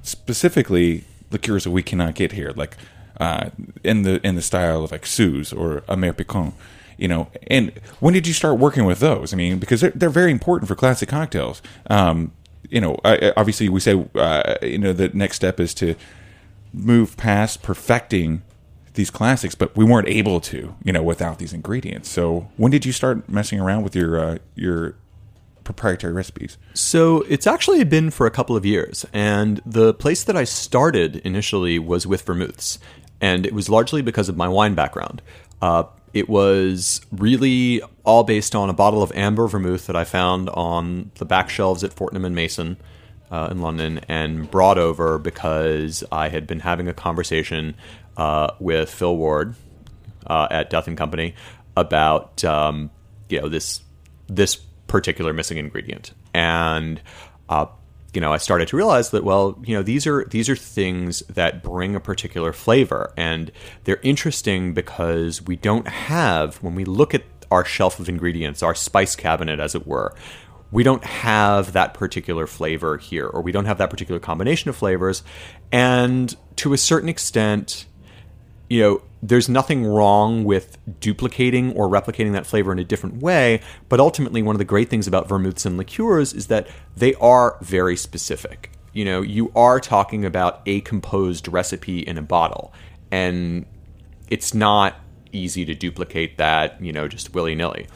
specifically 0.04 1.06
liqueurs 1.32 1.64
that 1.64 1.72
we 1.72 1.82
cannot 1.84 2.16
get 2.16 2.34
here, 2.34 2.52
like 2.56 2.76
uh, 3.20 3.50
in 3.84 4.04
the 4.04 4.26
in 4.26 4.36
the 4.36 4.42
style 4.42 4.84
of 4.84 4.92
like 4.92 5.06
Suze 5.06 5.54
or 5.54 5.84
Amer 5.90 6.14
Picon. 6.14 6.54
You 6.98 7.08
know, 7.08 7.30
and 7.48 7.72
when 8.00 8.14
did 8.14 8.28
you 8.28 8.34
start 8.34 8.60
working 8.60 8.86
with 8.86 9.00
those? 9.00 9.34
I 9.34 9.36
mean, 9.38 9.58
because 9.58 9.82
they're, 9.82 9.92
they're 9.96 10.10
very 10.10 10.32
important 10.32 10.68
for 10.68 10.76
classic 10.76 11.10
cocktails. 11.10 11.62
Um, 11.90 12.32
you 12.70 12.80
know, 12.80 13.00
I- 13.04 13.34
obviously 13.36 13.70
we 13.70 13.80
say 13.80 14.06
uh, 14.16 14.56
you 14.62 14.78
know 14.78 14.94
the 14.94 15.10
next 15.10 15.38
step 15.38 15.60
is 15.60 15.74
to 15.76 15.96
move 16.74 17.18
past 17.18 17.64
perfecting 17.64 18.44
these 18.94 19.10
classics, 19.10 19.56
but 19.56 19.76
we 19.76 19.86
weren't 19.86 20.08
able 20.08 20.40
to, 20.42 20.76
you 20.84 20.92
know, 20.92 21.04
without 21.04 21.40
these 21.40 21.54
ingredients. 21.54 22.10
So 22.10 22.50
when 22.58 22.72
did 22.72 22.86
you 22.86 22.92
start 22.92 23.28
messing 23.30 23.60
around 23.60 23.84
with 23.84 23.96
your 23.96 24.20
uh, 24.20 24.38
your 24.56 24.96
proprietary 25.64 26.14
recipes? 26.14 26.58
So 26.74 27.22
it's 27.30 27.48
actually 27.48 27.84
been 27.84 28.12
for 28.12 28.26
a 28.28 28.32
couple 28.32 28.56
of 28.56 28.66
years, 28.66 29.06
and 29.14 29.62
the 29.66 29.94
place 29.94 30.24
that 30.24 30.36
I 30.36 30.44
started 30.44 31.18
initially 31.18 31.80
was 31.80 32.06
with 32.06 32.24
vermouths, 32.24 32.80
and 33.20 33.46
it 33.46 33.54
was 33.54 33.70
largely 33.70 34.02
because 34.02 34.30
of 34.30 34.38
my 34.38 34.48
wine 34.48 34.76
background. 34.76 35.22
Uh, 35.62 35.84
it 36.14 36.28
was 36.28 37.00
really 37.12 37.82
all 38.04 38.24
based 38.24 38.54
on 38.56 38.70
a 38.70 38.74
bottle 38.74 39.02
of 39.02 39.12
amber 39.14 39.48
vermouth 39.48 39.88
that 39.88 39.96
I 39.96 40.04
found 40.04 40.50
on 40.50 41.12
the 41.16 41.26
back 41.26 41.50
shelves 41.50 41.84
at 41.86 41.94
Fortnum 41.94 42.26
and 42.26 42.36
Mason 42.36 42.76
uh, 43.30 43.48
in 43.50 43.62
London, 43.62 44.02
and 44.10 44.52
brought 44.52 44.78
over 44.78 45.18
because 45.18 46.04
I 46.12 46.28
had 46.28 46.46
been 46.46 46.60
having 46.60 46.90
a 46.90 46.94
conversation 46.94 47.76
uh, 48.18 48.52
with 48.60 48.90
Phil 48.90 49.16
Ward 49.16 49.56
uh, 50.28 50.48
at 50.52 50.70
Death 50.70 50.88
and 50.88 50.98
Company 50.98 51.36
about 51.76 52.44
um, 52.44 52.92
you 53.30 53.42
know 53.42 53.50
this 53.50 53.82
this 54.28 54.56
particular 54.88 55.34
missing 55.34 55.58
ingredient, 55.58 56.14
and 56.34 57.02
uh, 57.50 57.66
you 58.14 58.22
know 58.22 58.34
I 58.34 58.38
started 58.38 58.68
to 58.70 58.78
realize 58.78 59.12
that 59.12 59.24
well 59.24 59.60
you 59.64 59.76
know 59.76 59.84
these 59.84 60.06
are 60.08 60.26
these 60.26 60.50
are 60.50 60.56
things 60.56 61.20
that 61.30 61.64
bring 61.64 61.96
a 61.96 62.00
particular 62.00 62.54
flavor, 62.54 63.14
and 63.18 63.52
they're 63.84 64.02
interesting 64.04 64.74
because 64.74 65.42
we 65.42 65.56
don't 65.56 65.88
have 65.88 66.58
when 66.58 66.76
we 66.76 66.86
look 66.86 67.14
at 67.14 67.24
our 67.50 67.66
shelf 67.66 68.00
of 68.00 68.08
ingredients, 68.08 68.64
our 68.64 68.74
spice 68.74 69.16
cabinet, 69.16 69.60
as 69.60 69.76
it 69.76 69.86
were. 69.86 70.14
We 70.72 70.84
don't 70.84 71.04
have 71.04 71.74
that 71.74 71.94
particular 71.94 72.48
flavor 72.48 72.98
here, 72.98 73.28
or 73.28 73.42
we 73.42 73.52
don't 73.52 73.66
have 73.66 73.78
that 73.80 73.90
particular 73.90 74.22
combination 74.22 74.70
of 74.70 74.78
flavors. 74.78 75.22
And 75.70 76.34
to 76.58 76.72
a 76.72 76.78
certain 76.78 77.10
extent, 77.10 77.86
you 78.72 78.80
know, 78.80 79.02
there's 79.22 79.50
nothing 79.50 79.86
wrong 79.86 80.46
with 80.46 80.78
duplicating 81.02 81.74
or 81.74 81.90
replicating 81.90 82.32
that 82.32 82.46
flavor 82.46 82.72
in 82.72 82.80
a 82.80 82.86
different 82.86 83.22
way, 83.22 83.60
but 83.90 84.00
ultimately, 84.00 84.42
one 84.42 84.56
of 84.56 84.60
the 84.60 84.66
great 84.66 84.90
things 84.90 85.08
about 85.08 85.28
vermouths 85.28 85.66
and 85.66 85.76
liqueurs 85.76 86.32
is 86.32 86.48
that 86.48 86.70
they 86.96 87.14
are 87.16 87.58
very 87.60 87.98
specific. 87.98 88.72
You 88.94 89.04
know, 89.04 89.22
you 89.22 89.52
are 89.58 89.82
talking 89.82 90.24
about 90.24 90.62
a 90.66 90.80
composed 90.82 91.50
recipe 91.50 92.00
in 92.00 92.18
a 92.18 92.22
bottle, 92.22 92.72
and 93.12 93.66
it's 94.30 94.54
not 94.54 94.96
easy 95.34 95.66
to 95.66 95.76
duplicate 95.76 96.38
that, 96.38 96.82
you 96.82 96.94
know, 96.94 97.10
just 97.10 97.34
willy 97.34 97.56
nilly. 97.56 97.88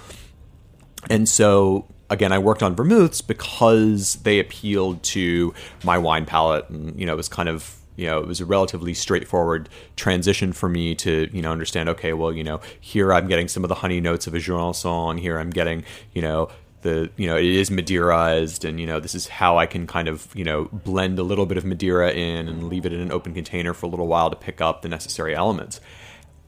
And 1.09 1.29
so 1.29 1.87
again, 2.09 2.33
I 2.33 2.39
worked 2.39 2.61
on 2.61 2.75
vermouths 2.75 3.25
because 3.25 4.15
they 4.15 4.39
appealed 4.39 5.03
to 5.03 5.53
my 5.85 5.97
wine 5.97 6.25
palate, 6.25 6.69
and 6.69 6.99
you 6.99 7.05
know, 7.05 7.13
it 7.13 7.17
was 7.17 7.29
kind 7.29 7.47
of 7.47 7.77
you 7.95 8.07
know, 8.07 8.19
it 8.19 8.27
was 8.27 8.41
a 8.41 8.45
relatively 8.45 8.93
straightforward 8.93 9.69
transition 9.95 10.53
for 10.53 10.69
me 10.69 10.95
to 10.95 11.29
you 11.31 11.41
know 11.41 11.51
understand. 11.51 11.89
Okay, 11.89 12.13
well, 12.13 12.33
you 12.33 12.43
know, 12.43 12.61
here 12.79 13.13
I'm 13.13 13.27
getting 13.27 13.47
some 13.47 13.63
of 13.63 13.69
the 13.69 13.75
honey 13.75 14.01
notes 14.01 14.27
of 14.27 14.33
a 14.33 14.37
Jurançon. 14.37 15.19
Here 15.19 15.37
I'm 15.39 15.49
getting 15.49 15.83
you 16.13 16.21
know 16.21 16.49
the 16.81 17.09
you 17.17 17.27
know 17.27 17.37
it 17.37 17.45
is 17.45 17.69
Madeirized, 17.69 18.67
and 18.67 18.79
you 18.79 18.87
know 18.87 18.99
this 18.99 19.15
is 19.15 19.27
how 19.27 19.57
I 19.57 19.65
can 19.65 19.87
kind 19.87 20.07
of 20.07 20.27
you 20.35 20.43
know 20.43 20.69
blend 20.71 21.19
a 21.19 21.23
little 21.23 21.45
bit 21.45 21.57
of 21.57 21.65
Madeira 21.65 22.11
in 22.11 22.47
and 22.47 22.69
leave 22.69 22.85
it 22.85 22.93
in 22.93 22.99
an 22.99 23.11
open 23.11 23.33
container 23.33 23.73
for 23.73 23.85
a 23.85 23.89
little 23.89 24.07
while 24.07 24.29
to 24.29 24.35
pick 24.35 24.61
up 24.61 24.81
the 24.81 24.89
necessary 24.89 25.35
elements 25.35 25.79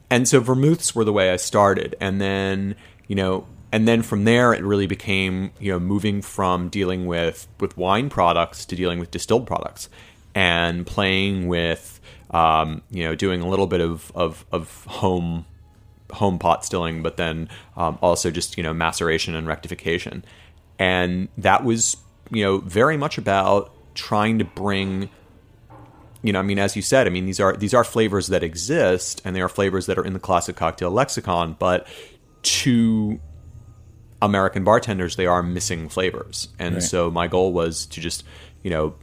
and 0.09 0.27
so 0.27 0.39
vermouths 0.39 0.95
were 0.95 1.03
the 1.03 1.13
way 1.13 1.31
I 1.31 1.35
started, 1.35 1.95
and 1.99 2.21
then 2.21 2.75
you 3.07 3.15
know, 3.15 3.45
and 3.71 3.87
then 3.87 4.01
from 4.01 4.23
there 4.23 4.53
it 4.53 4.63
really 4.63 4.87
became 4.87 5.51
you 5.59 5.71
know 5.71 5.79
moving 5.79 6.21
from 6.21 6.69
dealing 6.69 7.05
with 7.05 7.47
with 7.59 7.77
wine 7.77 8.09
products 8.09 8.65
to 8.65 8.75
dealing 8.75 8.99
with 8.99 9.11
distilled 9.11 9.47
products, 9.47 9.89
and 10.37 10.85
playing 10.85 11.47
with 11.47 11.99
um, 12.29 12.83
you 12.91 13.03
know 13.03 13.15
doing 13.15 13.41
a 13.41 13.47
little 13.47 13.65
bit 13.65 13.81
of 13.81 14.11
of, 14.13 14.45
of 14.51 14.83
home 14.85 15.45
home 16.11 16.37
pot 16.37 16.63
stilling, 16.63 17.01
but 17.01 17.17
then 17.17 17.49
um, 17.75 17.97
also 18.03 18.29
just 18.29 18.55
you 18.55 18.61
know 18.61 18.71
maceration 18.71 19.33
and 19.33 19.47
rectification, 19.47 20.23
and 20.77 21.27
that 21.39 21.63
was 21.63 21.97
you 22.29 22.43
know 22.43 22.59
very 22.59 22.97
much 22.97 23.17
about 23.17 23.73
trying 23.95 24.37
to 24.37 24.45
bring 24.45 25.09
you 26.21 26.33
know, 26.33 26.39
I 26.39 26.43
mean, 26.43 26.59
as 26.59 26.75
you 26.75 26.81
said, 26.81 27.07
I 27.07 27.09
mean, 27.09 27.25
these 27.25 27.39
are 27.39 27.55
these 27.55 27.73
are 27.73 27.83
flavors 27.83 28.27
that 28.27 28.43
exist, 28.43 29.21
and 29.25 29.35
they 29.35 29.41
are 29.41 29.49
flavors 29.49 29.87
that 29.87 29.97
are 29.97 30.05
in 30.05 30.13
the 30.13 30.19
classic 30.19 30.55
cocktail 30.55 30.91
lexicon. 30.91 31.55
But 31.57 31.87
to 32.43 33.19
American 34.21 34.63
bartenders, 34.63 35.15
they 35.15 35.25
are 35.25 35.41
missing 35.41 35.89
flavors, 35.89 36.49
and 36.59 36.75
Right. 36.75 36.83
so 36.83 37.09
my 37.09 37.27
goal 37.27 37.53
was 37.53 37.85
to 37.87 38.01
just, 38.01 38.23
you 38.63 38.69
know, 38.69 38.95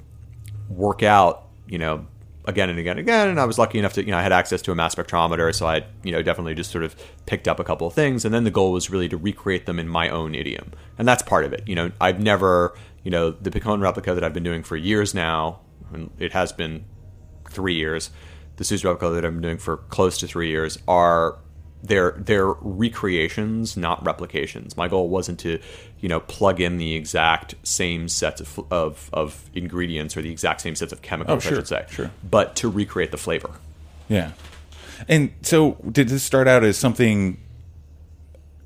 work 0.68 1.02
out, 1.02 1.46
you 1.66 1.78
know, 1.78 2.06
again 2.46 2.68
and 2.68 2.78
again 2.78 2.98
and 2.98 3.00
again. 3.00 3.28
And 3.28 3.40
I 3.40 3.44
was 3.44 3.58
lucky 3.58 3.78
enough 3.78 3.94
to, 3.94 4.04
you 4.04 4.10
know, 4.10 4.18
I 4.18 4.22
had 4.22 4.32
access 4.32 4.60
to 4.62 4.72
a 4.72 4.74
mass 4.74 4.94
spectrometer, 4.94 5.54
so 5.54 5.66
I, 5.66 5.84
you 6.02 6.12
know, 6.12 6.22
definitely 6.22 6.54
just 6.54 6.70
sort 6.70 6.84
of 6.84 6.94
picked 7.26 7.48
up 7.48 7.58
a 7.58 7.64
couple 7.64 7.86
of 7.86 7.94
things, 7.94 8.24
and 8.24 8.34
then 8.34 8.44
the 8.44 8.50
goal 8.50 8.72
was 8.72 8.90
really 8.90 9.08
to 9.08 9.16
recreate 9.16 9.66
them 9.66 9.78
in 9.78 9.88
my 9.88 10.08
own 10.08 10.34
idiom, 10.34 10.72
and 10.98 11.08
that's 11.08 11.22
part 11.22 11.44
of 11.44 11.52
it. 11.52 11.66
You 11.66 11.74
know, 11.74 11.92
I've 12.00 12.20
never, 12.20 12.76
you 13.02 13.10
know, 13.10 13.30
the 13.30 13.50
Picon 13.50 13.80
replica 13.80 14.14
that 14.14 14.22
I've 14.22 14.34
been 14.34 14.42
doing 14.42 14.62
for 14.62 14.76
years 14.76 15.14
now, 15.14 15.60
and 15.92 16.10
it 16.18 16.32
has 16.32 16.52
been 16.52 16.84
three 17.48 17.74
years, 17.74 18.10
the 18.56 18.64
Suze 18.64 18.84
replica 18.84 19.14
that 19.14 19.24
I've 19.24 19.32
been 19.32 19.42
doing 19.42 19.58
for 19.58 19.78
close 19.78 20.18
to 20.18 20.26
three 20.26 20.48
years 20.48 20.78
are 20.86 21.38
they're 21.84 22.12
they're 22.12 22.52
recreations, 22.60 23.76
not 23.76 24.04
replications. 24.04 24.76
My 24.76 24.88
goal 24.88 25.08
wasn't 25.08 25.38
to, 25.40 25.60
you 26.00 26.08
know, 26.08 26.20
plug 26.20 26.60
in 26.60 26.78
the 26.78 26.94
exact 26.94 27.54
same 27.62 28.08
sets 28.08 28.40
of 28.40 28.58
of, 28.72 29.10
of 29.12 29.50
ingredients 29.54 30.16
or 30.16 30.22
the 30.22 30.30
exact 30.30 30.62
same 30.62 30.74
sets 30.74 30.92
of 30.92 31.02
chemicals, 31.02 31.36
Oh, 31.36 31.40
sure, 31.48 31.52
I 31.52 31.60
should 31.60 31.68
say, 31.68 31.86
sure. 31.90 32.10
but 32.28 32.56
to 32.56 32.70
recreate 32.70 33.10
the 33.10 33.18
flavor. 33.18 33.50
Yeah. 34.08 34.32
And 35.08 35.32
so, 35.42 35.76
did 35.90 36.08
this 36.08 36.22
start 36.22 36.48
out 36.48 36.64
as 36.64 36.78
something 36.78 37.38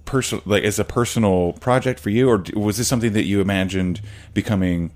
personal, 0.04 0.42
like 0.46 0.62
as 0.62 0.78
a 0.78 0.84
personal 0.84 1.54
project 1.54 1.98
for 2.00 2.10
you, 2.10 2.28
or 2.28 2.44
was 2.54 2.76
this 2.78 2.86
something 2.88 3.12
that 3.14 3.24
you 3.24 3.40
imagined 3.40 4.00
becoming 4.34 4.90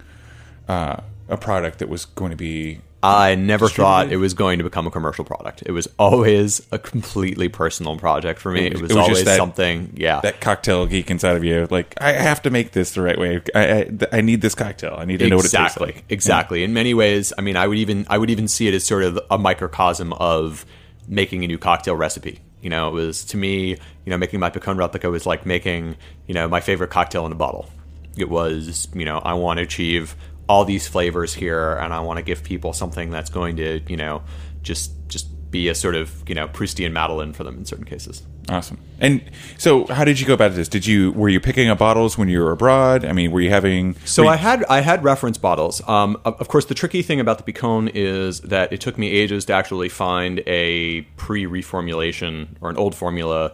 uh, 0.69 0.99
a 1.29 1.37
product 1.37 1.79
that 1.81 1.89
was 1.89 2.05
going 2.05 2.31
to 2.31 2.37
be? 2.37 2.81
I 3.03 3.35
never 3.35 3.69
thought 3.69 4.13
it 4.13 4.17
was 4.19 4.33
going 4.35 4.59
to 4.59 4.65
become 4.65 4.87
a 4.87 4.91
commercial 4.91 5.25
product. 5.25 5.63
It 5.67 5.73
was 5.73 5.89
always 5.99 6.65
a 6.71 6.79
completely 6.79 7.49
personal 7.49 7.97
project 7.99 8.39
for 8.41 8.53
me. 8.53 8.67
It 8.67 8.75
was- 8.81 8.91
it 8.93 8.95
was 8.95 8.97
always 8.97 9.25
that- 9.25 9.37
something, 9.37 9.93
yeah. 9.97 10.21
That 10.21 10.41
cocktail 10.41 10.87
geek 10.87 11.11
inside 11.11 11.37
of 11.37 11.43
you, 11.45 11.67
like 11.71 11.95
I 12.01 12.13
have 12.13 12.43
to 12.43 12.51
make 12.51 12.73
this 12.73 12.93
the 12.93 13.03
right 13.03 13.19
way. 13.19 13.41
I 13.55 13.61
I, 13.63 13.91
I 14.13 14.21
need 14.21 14.41
this 14.41 14.55
cocktail. 14.55 14.95
I 14.99 15.05
need 15.05 15.19
to 15.19 15.29
know 15.29 15.37
what 15.37 15.45
it 15.47 15.51
tastes 15.51 15.77
exactly 15.77 15.87
like. 15.87 16.05
exactly 16.09 16.65
in 16.65 16.73
many 16.73 16.95
ways 16.95 17.33
i 17.37 17.41
mean 17.41 17.57
i 17.57 17.67
would 17.67 17.79
even 17.79 18.07
i 18.09 18.17
would 18.19 18.31
even 18.31 18.47
see 18.49 18.69
it 18.69 18.75
as 18.75 18.85
sort 18.85 19.03
of 19.03 19.19
a 19.31 19.39
microcosm 19.39 20.13
of 20.15 20.65
making 21.09 21.43
a 21.45 21.47
new 21.47 21.59
cocktail 21.59 21.97
recipe 21.97 22.39
you 22.61 22.71
know 22.71 22.89
it 22.89 22.93
was 22.93 23.25
to 23.25 23.37
me 23.37 23.71
you 23.71 24.11
know 24.11 24.17
making 24.19 24.39
my 24.41 24.51
Picon 24.51 24.77
replica 24.77 25.11
was 25.11 25.27
like 25.27 25.45
making 25.47 25.97
you 26.27 26.35
know 26.35 26.49
my 26.49 26.61
favorite 26.61 26.91
cocktail 26.91 27.27
in 27.27 27.33
a 27.33 27.35
bottle 27.35 27.69
it 28.17 28.29
was 28.29 28.89
you 28.95 29.05
know 29.05 29.19
i 29.19 29.33
want 29.35 29.59
to 29.59 29.63
achieve 29.63 30.15
all 30.49 30.65
these 30.65 30.87
flavors 30.87 31.35
here, 31.35 31.75
and 31.75 31.93
I 31.93 32.01
want 32.01 32.19
to 32.19 32.23
give 32.23 32.43
people 32.43 32.73
something 32.73 33.11
that's 33.11 33.31
going 33.31 33.57
to, 33.57 33.81
you 33.89 33.97
know, 33.97 34.23
just 34.63 34.93
just 35.09 35.29
be 35.51 35.69
a 35.69 35.75
sort 35.75 35.95
of 35.95 36.29
you 36.29 36.35
know 36.35 36.49
Proustian 36.49 36.93
Madeline 36.93 37.33
for 37.33 37.45
them 37.45 37.59
in 37.59 37.65
certain 37.65 37.85
cases. 37.85 38.23
Awesome. 38.49 38.79
And 38.99 39.23
so, 39.57 39.87
how 39.87 40.05
did 40.05 40.19
you 40.19 40.27
go 40.27 40.35
about 40.35 40.55
this? 40.55 40.69
Did 40.69 40.85
you 40.87 41.13
were 41.13 41.29
you 41.29 41.39
picking 41.39 41.69
up 41.69 41.79
bottles 41.79 42.19
when 42.19 42.29
you 42.29 42.41
were 42.41 42.51
abroad? 42.51 43.05
I 43.05 43.13
mean, 43.13 43.31
were 43.31 43.41
you 43.41 43.51
having? 43.51 43.95
So 44.05 44.25
you- 44.25 44.29
I 44.29 44.37
had 44.37 44.65
I 44.65 44.81
had 44.81 45.05
reference 45.05 45.39
bottles. 45.39 45.87
Um, 45.89 46.21
of, 46.25 46.41
of 46.41 46.49
course, 46.49 46.65
the 46.65 46.75
tricky 46.75 47.03
thing 47.03 47.21
about 47.21 47.39
the 47.39 47.45
Picon 47.45 47.89
is 47.89 48.41
that 48.41 48.73
it 48.73 48.81
took 48.81 48.99
me 48.99 49.11
ages 49.11 49.45
to 49.47 49.53
actually 49.53 49.89
find 49.89 50.43
a 50.47 51.03
pre-reformulation 51.17 52.49
or 52.61 52.71
an 52.71 52.77
old 52.77 52.95
formula 52.95 53.53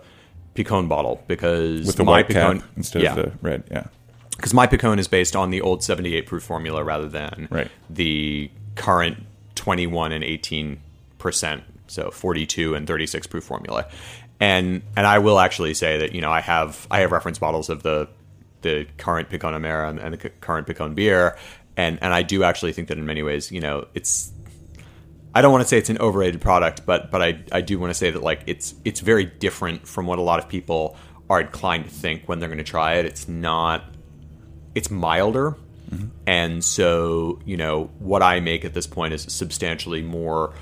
Picon 0.54 0.88
bottle 0.88 1.22
because 1.28 1.86
with 1.86 1.96
the 1.96 2.04
my 2.04 2.12
white 2.12 2.28
Picon 2.28 2.60
cap 2.60 2.68
instead 2.76 3.02
yeah, 3.02 3.10
of 3.10 3.16
the 3.16 3.32
red. 3.42 3.64
Yeah. 3.70 3.84
Because 4.38 4.54
my 4.54 4.66
Picon 4.66 4.98
is 4.98 5.06
based 5.08 5.36
on 5.36 5.50
the 5.50 5.60
old 5.60 5.82
78 5.82 6.24
proof 6.26 6.42
formula 6.42 6.82
rather 6.82 7.08
than 7.08 7.48
Right. 7.50 7.70
the 7.90 8.50
current 8.74 9.26
21 9.56 10.12
and 10.12 10.24
18 10.24 10.80
percent, 11.18 11.64
so 11.88 12.10
42 12.10 12.74
and 12.74 12.86
36 12.86 13.26
proof 13.26 13.44
formula. 13.44 13.86
And 14.40 14.82
and 14.96 15.06
I 15.06 15.18
will 15.18 15.38
actually 15.40 15.74
say 15.74 15.98
that 15.98 16.12
you 16.14 16.20
know 16.20 16.30
I 16.30 16.40
have 16.40 16.86
I 16.90 17.00
have 17.00 17.10
reference 17.12 17.38
bottles 17.38 17.68
of 17.68 17.82
the 17.82 18.08
the 18.62 18.86
current 18.96 19.28
Picon 19.28 19.52
Amera 19.54 19.90
and, 19.90 19.98
and 19.98 20.14
the 20.14 20.30
current 20.30 20.66
Picon 20.68 20.94
beer, 20.94 21.36
and 21.76 21.98
and 22.00 22.14
I 22.14 22.22
do 22.22 22.44
actually 22.44 22.72
think 22.72 22.86
that 22.88 22.98
in 22.98 23.04
many 23.06 23.22
ways 23.24 23.50
you 23.50 23.60
know 23.60 23.86
it's 23.94 24.30
I 25.34 25.42
don't 25.42 25.50
want 25.52 25.62
to 25.62 25.68
say 25.68 25.76
it's 25.78 25.90
an 25.90 25.98
overrated 25.98 26.40
product, 26.40 26.86
but 26.86 27.10
but 27.10 27.20
I, 27.20 27.40
I 27.50 27.60
do 27.60 27.78
want 27.80 27.90
to 27.90 27.94
say 27.94 28.10
that 28.12 28.22
like 28.22 28.42
it's 28.46 28.74
it's 28.84 29.00
very 29.00 29.24
different 29.24 29.88
from 29.88 30.06
what 30.06 30.20
a 30.20 30.22
lot 30.22 30.38
of 30.38 30.48
people 30.48 30.96
are 31.28 31.40
inclined 31.40 31.84
to 31.84 31.90
think 31.90 32.28
when 32.28 32.38
they're 32.38 32.48
going 32.48 32.58
to 32.58 32.64
try 32.64 32.94
it. 32.94 33.06
It's 33.06 33.26
not 33.28 33.84
it's 34.78 34.90
milder, 34.92 35.56
and 36.26 36.62
so 36.62 37.40
you 37.44 37.56
know 37.56 37.90
what 37.98 38.22
I 38.22 38.38
make 38.38 38.64
at 38.64 38.74
this 38.74 38.86
point 38.86 39.12
is 39.12 39.22
substantially 39.22 40.02
more. 40.02 40.54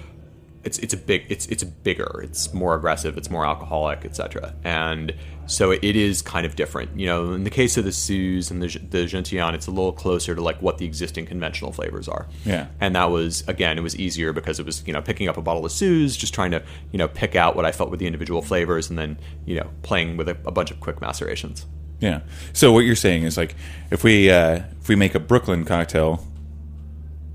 It's 0.64 0.78
it's 0.78 0.94
a 0.94 0.96
big 0.96 1.26
it's 1.28 1.46
it's 1.46 1.62
bigger. 1.62 2.20
It's 2.24 2.54
more 2.54 2.74
aggressive. 2.74 3.18
It's 3.18 3.28
more 3.28 3.44
alcoholic, 3.44 4.04
etc. 4.06 4.54
And 4.64 5.14
so 5.46 5.70
it 5.70 5.84
is 5.84 6.22
kind 6.22 6.46
of 6.46 6.56
different. 6.56 6.98
You 6.98 7.06
know, 7.06 7.32
in 7.34 7.44
the 7.44 7.50
case 7.50 7.76
of 7.76 7.84
the 7.84 7.92
Suze 7.92 8.50
and 8.50 8.62
the 8.62 8.78
the 8.90 9.04
Gentian, 9.06 9.54
it's 9.54 9.66
a 9.66 9.70
little 9.70 9.92
closer 9.92 10.34
to 10.34 10.40
like 10.40 10.62
what 10.62 10.78
the 10.78 10.86
existing 10.86 11.26
conventional 11.26 11.72
flavors 11.72 12.08
are. 12.08 12.26
Yeah. 12.44 12.68
And 12.80 12.96
that 12.96 13.10
was 13.10 13.44
again, 13.46 13.76
it 13.76 13.82
was 13.82 13.96
easier 13.96 14.32
because 14.32 14.58
it 14.58 14.64
was 14.64 14.82
you 14.86 14.94
know 14.94 15.02
picking 15.02 15.28
up 15.28 15.36
a 15.36 15.42
bottle 15.42 15.64
of 15.66 15.72
Suze, 15.72 16.16
just 16.16 16.32
trying 16.32 16.52
to 16.52 16.62
you 16.90 16.98
know 16.98 17.06
pick 17.06 17.36
out 17.36 17.54
what 17.54 17.66
I 17.66 17.70
felt 17.70 17.90
were 17.90 17.98
the 17.98 18.06
individual 18.06 18.40
flavors, 18.40 18.88
and 18.88 18.98
then 18.98 19.18
you 19.44 19.60
know 19.60 19.68
playing 19.82 20.16
with 20.16 20.28
a, 20.28 20.36
a 20.46 20.52
bunch 20.52 20.70
of 20.70 20.80
quick 20.80 21.00
macerations. 21.00 21.66
Yeah. 22.00 22.20
So 22.52 22.72
what 22.72 22.80
you're 22.80 22.96
saying 22.96 23.22
is 23.24 23.36
like 23.36 23.54
if 23.90 24.04
we 24.04 24.30
uh, 24.30 24.60
if 24.80 24.88
we 24.88 24.96
make 24.96 25.14
a 25.14 25.20
Brooklyn 25.20 25.64
cocktail 25.64 26.24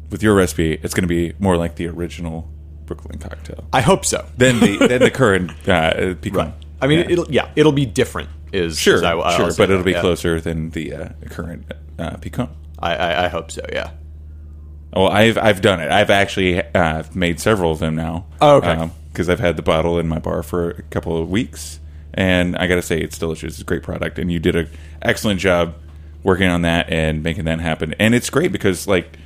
with 0.10 0.22
your 0.22 0.36
recipe, 0.36 0.74
it's 0.84 0.94
going 0.94 1.04
to 1.04 1.08
be 1.08 1.34
more 1.40 1.58
like 1.58 1.76
the 1.76 1.88
original 1.88 2.50
Brooklyn 2.86 3.18
cocktail 3.20 3.66
I 3.74 3.82
hope 3.82 4.06
so. 4.06 4.26
than 4.38 4.60
the 4.60 4.78
than 4.88 5.00
the 5.02 5.12
current 5.12 5.52
uh, 5.68 6.16
Picon. 6.22 6.54
I 6.82 6.88
mean, 6.88 7.00
Yeah. 7.00 7.10
it'll 7.10 7.32
yeah, 7.32 7.52
it'll 7.56 7.72
be 7.72 7.86
different. 7.86 8.30
Is 8.54 8.78
sure, 8.78 8.96
is 8.96 9.04
I, 9.04 9.14
I'll 9.14 9.38
sure, 9.38 9.54
but 9.58 9.70
it'll 9.70 9.78
that, 9.78 9.86
be 9.86 9.92
yeah. 9.94 10.02
closer 10.02 10.42
than 10.42 10.72
the 10.72 10.94
uh, 10.94 11.10
current 11.30 11.72
uh, 11.98 12.18
Picon. 12.18 12.50
I, 12.80 12.96
I 12.96 13.26
I 13.26 13.28
hope 13.30 13.50
so. 13.52 13.66
Yeah. 13.72 13.92
Well, 14.94 15.08
I've 15.08 15.38
I've 15.38 15.62
done 15.62 15.80
it. 15.80 15.90
I've 15.90 16.10
actually 16.10 16.62
uh, 16.62 17.04
made 17.14 17.40
several 17.40 17.72
of 17.72 17.80
them 17.80 17.96
now. 17.96 18.26
Oh, 18.42 18.58
okay. 18.58 18.90
Because 19.14 19.30
I've 19.30 19.40
had 19.40 19.56
the 19.56 19.62
bottle 19.62 19.98
in 20.00 20.08
my 20.08 20.20
bar 20.20 20.44
for 20.44 20.72
a 20.72 20.82
couple 20.84 21.18
of 21.22 21.30
weeks, 21.30 21.80
and 22.14 22.56
I 22.58 22.68
got 22.68 22.76
to 22.76 22.82
say 22.82 23.00
it's 23.00 23.18
delicious. 23.18 23.54
It's 23.54 23.62
a 23.62 23.66
great 23.66 23.84
product, 23.84 24.20
and 24.20 24.32
you 24.32 24.40
did 24.40 24.56
an 24.56 24.70
excellent 25.02 25.40
job 25.40 25.76
working 26.24 26.48
on 26.48 26.62
that 26.64 26.90
and 26.90 27.24
making 27.24 27.46
that 27.46 27.60
happen. 27.60 27.96
And 28.00 28.16
it's 28.16 28.30
great 28.30 28.52
because 28.52 28.88
like. 28.88 29.18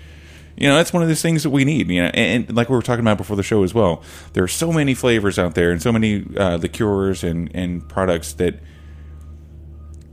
You 0.58 0.70
know, 0.70 0.78
that's 0.78 0.94
one 0.94 1.04
of 1.04 1.10
those 1.10 1.22
things 1.22 1.44
that 1.44 1.50
we 1.50 1.66
need. 1.66 1.90
You 1.90 2.04
know, 2.04 2.12
and, 2.14 2.48
and 2.48 2.56
like 2.56 2.70
we 2.70 2.78
were 2.78 2.82
talking 2.82 3.02
about 3.02 3.18
before 3.18 3.36
the 3.36 3.44
show 3.44 3.64
as 3.64 3.74
well. 3.74 4.02
There 4.32 4.42
are 4.42 4.48
so 4.48 4.72
many 4.72 4.94
flavors 4.94 5.38
out 5.38 5.54
there, 5.54 5.70
and 5.70 5.82
so 5.82 5.92
many 5.92 6.26
uh, 6.38 6.56
liqueurs 6.56 7.26
and 7.26 7.52
and 7.54 7.86
products 7.90 8.32
that 8.36 8.62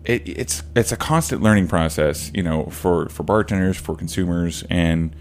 it, 0.05 0.29
it's 0.29 0.63
it's 0.75 0.93
a 0.93 0.97
constant 0.97 1.43
learning 1.43 1.69
process, 1.69 2.31
you 2.35 2.43
know, 2.43 2.67
for 2.67 3.09
for 3.09 3.23
bartenders, 3.23 3.77
for 3.77 3.95
consumers, 3.95 4.65
and 4.69 5.15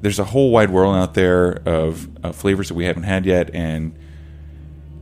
there's 0.00 0.18
a 0.18 0.24
whole 0.24 0.50
wide 0.50 0.70
world 0.70 0.94
out 0.94 1.14
there 1.14 1.60
of, 1.66 2.08
of 2.24 2.36
flavors 2.36 2.68
that 2.68 2.74
we 2.74 2.84
haven't 2.84 3.02
had 3.02 3.26
yet, 3.26 3.50
and 3.54 3.94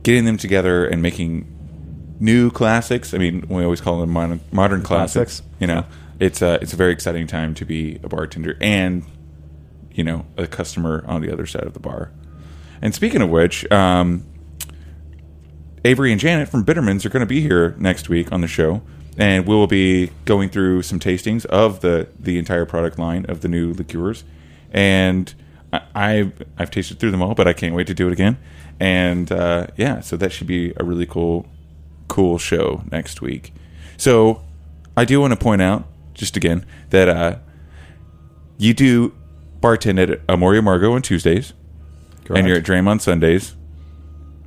getting 0.03 0.25
them 0.25 0.37
together 0.37 0.85
and 0.87 1.01
making 1.01 1.53
new 2.19 2.51
classics. 2.51 3.13
I 3.13 3.17
mean, 3.17 3.45
we 3.47 3.63
always 3.63 3.81
call 3.81 3.99
them 3.99 4.09
modern, 4.09 4.41
modern 4.51 4.81
classics. 4.81 5.39
Classics. 5.39 5.59
You 5.59 5.67
know, 5.67 5.85
it's 6.19 6.41
a 6.41 6.55
it's 6.61 6.73
a 6.73 6.75
very 6.75 6.91
exciting 6.91 7.27
time 7.27 7.53
to 7.55 7.65
be 7.65 7.99
a 8.03 8.09
bartender 8.09 8.57
and 8.61 9.03
you 9.91 10.03
know 10.03 10.25
a 10.37 10.47
customer 10.47 11.03
on 11.07 11.21
the 11.21 11.31
other 11.31 11.45
side 11.45 11.63
of 11.63 11.73
the 11.73 11.79
bar. 11.79 12.11
And 12.81 12.93
speaking 12.93 13.21
of 13.21 13.29
which, 13.29 13.69
um, 13.71 14.23
Avery 15.83 16.11
and 16.11 16.21
Janet 16.21 16.47
from 16.49 16.63
Bittermens 16.63 17.05
are 17.05 17.09
going 17.09 17.21
to 17.21 17.27
be 17.27 17.41
here 17.41 17.75
next 17.77 18.09
week 18.09 18.31
on 18.31 18.41
the 18.41 18.47
show, 18.47 18.81
and 19.17 19.47
we 19.47 19.55
will 19.55 19.67
be 19.67 20.11
going 20.25 20.49
through 20.49 20.83
some 20.83 20.99
tastings 20.99 21.45
of 21.45 21.81
the 21.81 22.07
the 22.19 22.37
entire 22.37 22.65
product 22.65 22.99
line 22.99 23.25
of 23.27 23.41
the 23.41 23.47
new 23.47 23.73
liqueurs. 23.73 24.23
And 24.71 25.33
I, 25.71 25.81
I've 25.95 26.43
I've 26.57 26.71
tasted 26.71 26.99
through 26.99 27.11
them 27.11 27.21
all, 27.21 27.35
but 27.35 27.47
I 27.47 27.53
can't 27.53 27.75
wait 27.75 27.87
to 27.87 27.93
do 27.93 28.07
it 28.07 28.13
again. 28.13 28.37
And 28.79 29.31
uh, 29.31 29.67
yeah, 29.75 30.01
so 30.01 30.17
that 30.17 30.31
should 30.31 30.47
be 30.47 30.73
a 30.77 30.83
really 30.83 31.07
cool 31.07 31.47
cool 32.07 32.37
show 32.37 32.83
next 32.91 33.21
week. 33.21 33.53
So 33.97 34.43
I 34.95 35.05
do 35.05 35.19
want 35.21 35.33
to 35.33 35.37
point 35.37 35.61
out 35.61 35.85
just 36.13 36.37
again 36.37 36.65
that 36.89 37.09
uh, 37.09 37.37
you 38.57 38.73
do 38.73 39.15
bartend 39.61 40.01
at 40.01 40.21
Amor 40.29 40.51
y 40.53 40.57
Amargo 40.59 40.93
on 40.93 41.01
Tuesdays, 41.01 41.53
Correct. 42.25 42.39
and 42.39 42.47
you're 42.47 42.57
at 42.57 42.63
Dram 42.63 42.87
on 42.87 42.99
Sundays. 42.99 43.55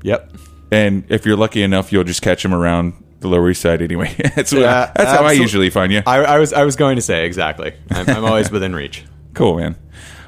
Yep. 0.03 0.37
And 0.73 1.05
if 1.09 1.27
you're 1.27 1.37
lucky 1.37 1.63
enough, 1.63 1.93
you'll 1.93 2.05
just 2.05 2.23
catch 2.23 2.43
them 2.43 2.55
around 2.55 2.95
the 3.21 3.29
Lower 3.29 3.51
East 3.51 3.61
Side 3.61 3.83
anyway. 3.83 4.15
that's 4.37 4.53
what, 4.53 4.63
Yeah, 4.63 4.93
that's 4.95 5.11
how 5.11 5.25
I 5.25 5.33
usually 5.33 5.71
find 5.71 5.93
you. 5.93 6.03
I, 6.07 6.19
I 6.19 6.39
was 6.39 6.53
I 6.53 6.65
was 6.65 6.77
going 6.77 6.97
to 6.97 7.03
say 7.03 7.27
exactly. 7.27 7.75
I'm, 7.91 8.09
I'm 8.09 8.25
always 8.25 8.51
within 8.53 8.75
reach. 8.75 9.05
Cool, 9.35 9.57
man. 9.59 9.77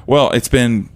Well, 0.05 0.31
it's 0.31 0.47
been 0.49 0.89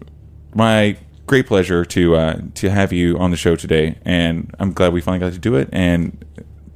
my 0.53 0.97
great 1.27 1.45
pleasure 1.45 1.85
to 1.85 2.15
uh, 2.15 2.41
to 2.55 2.69
have 2.69 2.91
you 2.91 3.17
on 3.19 3.31
the 3.31 3.37
show 3.37 3.55
today, 3.55 3.99
and 4.03 4.53
I'm 4.59 4.73
glad 4.73 4.93
we 4.93 5.01
finally 5.01 5.19
got 5.19 5.33
to 5.33 5.39
do 5.39 5.55
it. 5.55 5.69
And 5.71 6.25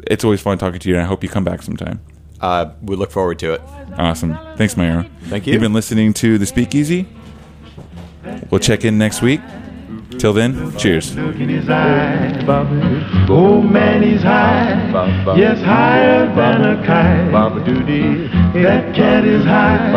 it's 0.05 0.23
always 0.23 0.41
fun 0.41 0.57
talking 0.57 0.79
to 0.79 0.89
you, 0.89 0.95
and 0.95 1.03
I 1.03 1.07
hope 1.07 1.23
you 1.23 1.29
come 1.29 1.43
back 1.43 1.63
sometime. 1.63 2.01
Uh, 2.39 2.71
we 2.81 2.95
look 2.95 3.11
forward 3.11 3.39
to 3.39 3.53
it. 3.53 3.61
Awesome. 3.97 4.37
Thanks, 4.57 4.75
Mayur. 4.75 5.09
Thank 5.23 5.47
you. 5.47 5.53
You've 5.53 5.61
been 5.61 5.73
listening 5.73 6.13
to 6.13 6.37
The 6.37 6.45
Speakeasy. 6.45 7.07
We'll 8.49 8.59
check 8.59 8.83
in 8.85 8.97
next 8.97 9.21
week. 9.21 9.41
Till 10.19 10.33
then, 10.33 10.71
cheers. 10.77 11.15
Look 11.15 11.35
in 11.37 11.49
his 11.49 11.67
eye, 11.67 12.45
oh 13.27 13.61
man, 13.61 14.03
he's 14.03 14.21
high. 14.21 15.35
Yes, 15.35 15.59
higher 15.63 16.27
than 16.35 16.61
a 16.63 16.85
kite. 16.85 17.31
That 18.63 18.93
cat 18.95 19.25
is 19.25 19.43
high. 19.43 19.91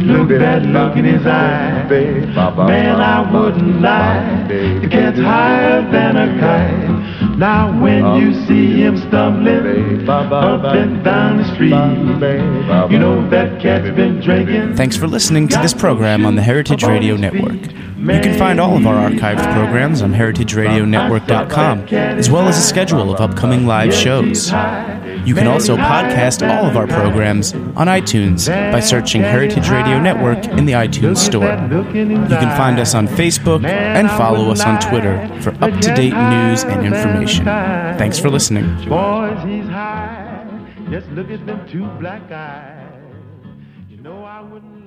Look 0.00 0.30
at 0.30 0.40
that 0.40 0.62
look 0.66 0.96
in 0.96 1.04
his 1.06 1.26
eye. 1.26 1.86
Man, 1.88 3.00
I 3.00 3.32
wouldn't 3.32 3.80
lie. 3.80 4.46
The 4.48 4.88
cat's 4.90 5.18
higher 5.18 5.82
than 5.90 6.16
a 6.16 6.38
kite. 6.38 7.38
Now 7.38 7.80
when 7.82 8.20
you 8.20 8.34
see 8.46 8.82
him 8.82 8.98
stumbling 8.98 10.06
up 10.08 10.64
and 10.64 11.02
down 11.02 11.38
the 11.38 11.44
street, 11.54 11.70
you 12.92 12.98
know 12.98 13.26
that 13.30 13.60
cat's 13.62 13.96
been 13.96 14.20
drinking. 14.20 14.74
Thanks 14.76 14.96
for 14.96 15.06
listening 15.06 15.48
to 15.48 15.58
this 15.60 15.72
program 15.72 16.26
on 16.26 16.34
the 16.34 16.42
Heritage 16.42 16.82
Radio 16.84 17.16
Network. 17.16 17.58
You 18.00 18.20
can 18.22 18.38
find 18.38 18.58
all 18.58 18.78
of 18.78 18.86
our 18.86 19.10
archived 19.10 19.42
programs 19.52 20.00
on 20.00 20.14
heritageradionetwork.com, 20.14 21.80
as 21.90 22.30
well 22.30 22.48
as 22.48 22.56
a 22.56 22.62
schedule 22.62 23.12
of 23.12 23.20
upcoming 23.20 23.66
live 23.66 23.92
shows. 23.92 24.50
You 25.26 25.34
can 25.34 25.46
also 25.46 25.76
podcast 25.76 26.40
all 26.48 26.64
of 26.64 26.78
our 26.78 26.86
programs 26.86 27.52
on 27.52 27.88
iTunes 27.88 28.48
by 28.72 28.80
searching 28.80 29.20
Heritage 29.20 29.68
Radio 29.68 30.00
Network 30.00 30.46
in 30.46 30.64
the 30.64 30.72
iTunes 30.72 31.18
Store. 31.18 31.44
You 31.44 32.36
can 32.38 32.56
find 32.56 32.78
us 32.80 32.94
on 32.94 33.06
Facebook 33.06 33.64
and 33.66 34.08
follow 34.10 34.50
us 34.50 34.62
on 34.62 34.80
Twitter 34.80 35.28
for 35.42 35.50
up 35.62 35.78
to 35.80 35.94
date 35.94 36.14
news 36.14 36.64
and 36.64 36.86
information. 36.86 37.44
Thanks 37.44 38.18
for 38.18 38.30
listening. 38.30 38.64
Boys, 38.88 39.38
he's 39.44 39.66
high. 39.66 40.38
Just 40.90 41.06
look 41.10 41.30
at 41.30 41.44
them 41.44 41.68
two 41.68 41.86
black 42.00 42.32
eyes. 42.32 42.88
You 43.90 43.98
know 43.98 44.24
I 44.24 44.40
wouldn't. 44.40 44.79